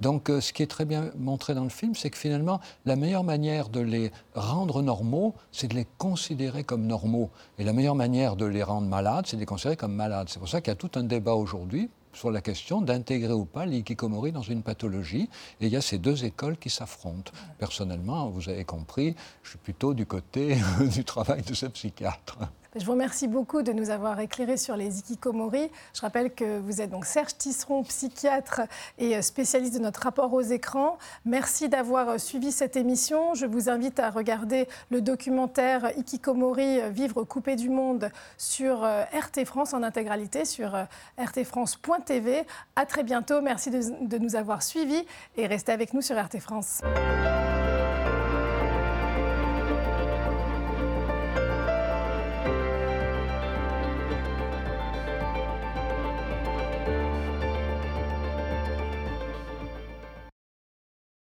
Donc, 0.00 0.30
euh, 0.30 0.40
ce 0.40 0.52
qui 0.52 0.62
est 0.62 0.66
très 0.66 0.84
bien 0.84 1.10
montré 1.18 1.54
dans 1.54 1.64
le 1.64 1.68
film, 1.68 1.94
c'est 1.94 2.10
que 2.10 2.18
finalement, 2.18 2.60
la 2.86 2.96
meilleure 2.96 3.24
manière 3.24 3.68
de 3.68 3.80
les 3.80 4.10
rendre 4.34 4.82
normaux, 4.82 5.34
c'est 5.52 5.68
de 5.68 5.74
les 5.74 5.86
considérer 5.98 6.64
comme 6.64 6.86
normaux. 6.86 7.30
Et 7.58 7.64
la 7.64 7.72
meilleure 7.72 7.94
manière 7.94 8.36
de 8.36 8.46
les 8.46 8.62
rendre 8.62 8.86
malades, 8.86 9.26
c'est 9.26 9.36
de 9.36 9.40
les 9.40 9.46
considérer 9.46 9.76
comme 9.76 9.94
malades. 9.94 10.28
C'est 10.30 10.38
pour 10.38 10.48
ça 10.48 10.60
qu'il 10.60 10.70
y 10.70 10.72
a 10.72 10.76
tout 10.76 10.90
un 10.94 11.02
débat 11.02 11.34
aujourd'hui 11.34 11.90
sur 12.18 12.32
la 12.32 12.40
question 12.40 12.82
d'intégrer 12.82 13.32
ou 13.32 13.44
pas 13.44 13.64
l'ikikomori 13.64 14.32
dans 14.32 14.42
une 14.42 14.62
pathologie. 14.62 15.30
Et 15.60 15.66
il 15.66 15.72
y 15.72 15.76
a 15.76 15.80
ces 15.80 15.98
deux 15.98 16.24
écoles 16.24 16.56
qui 16.58 16.68
s'affrontent. 16.68 17.30
Personnellement, 17.58 18.28
vous 18.28 18.48
avez 18.48 18.64
compris, 18.64 19.14
je 19.44 19.50
suis 19.50 19.58
plutôt 19.58 19.94
du 19.94 20.04
côté 20.04 20.56
du 20.80 21.04
travail 21.04 21.42
de 21.42 21.54
ce 21.54 21.66
psychiatre. 21.66 22.38
Je 22.78 22.84
vous 22.84 22.92
remercie 22.92 23.26
beaucoup 23.26 23.62
de 23.62 23.72
nous 23.72 23.90
avoir 23.90 24.20
éclairé 24.20 24.56
sur 24.56 24.76
les 24.76 25.00
ikikomori. 25.00 25.68
Je 25.94 26.00
rappelle 26.00 26.32
que 26.32 26.60
vous 26.60 26.80
êtes 26.80 26.90
donc 26.90 27.06
Serge 27.06 27.36
Tisseron, 27.36 27.82
psychiatre 27.82 28.60
et 28.98 29.20
spécialiste 29.20 29.74
de 29.74 29.80
notre 29.80 30.02
rapport 30.02 30.32
aux 30.32 30.42
écrans. 30.42 30.96
Merci 31.24 31.68
d'avoir 31.68 32.20
suivi 32.20 32.52
cette 32.52 32.76
émission. 32.76 33.34
Je 33.34 33.46
vous 33.46 33.68
invite 33.68 33.98
à 33.98 34.10
regarder 34.10 34.68
le 34.90 35.00
documentaire 35.00 35.90
Ikikomori, 35.96 36.88
Vivre 36.90 37.24
coupé 37.24 37.56
du 37.56 37.68
monde 37.68 38.10
sur 38.36 38.84
euh, 38.84 39.02
RT 39.12 39.44
France 39.44 39.74
en 39.74 39.82
intégralité, 39.82 40.44
sur 40.44 40.76
euh, 40.76 40.84
rtfrance.tv. 41.18 42.44
À 42.76 42.86
très 42.86 43.02
bientôt. 43.02 43.40
Merci 43.40 43.70
de 43.70 44.18
nous 44.18 44.36
avoir 44.36 44.62
suivis 44.62 45.04
et 45.36 45.48
restez 45.48 45.72
avec 45.72 45.94
nous 45.94 46.02
sur 46.02 46.16
RT 46.16 46.38
France. 46.38 46.82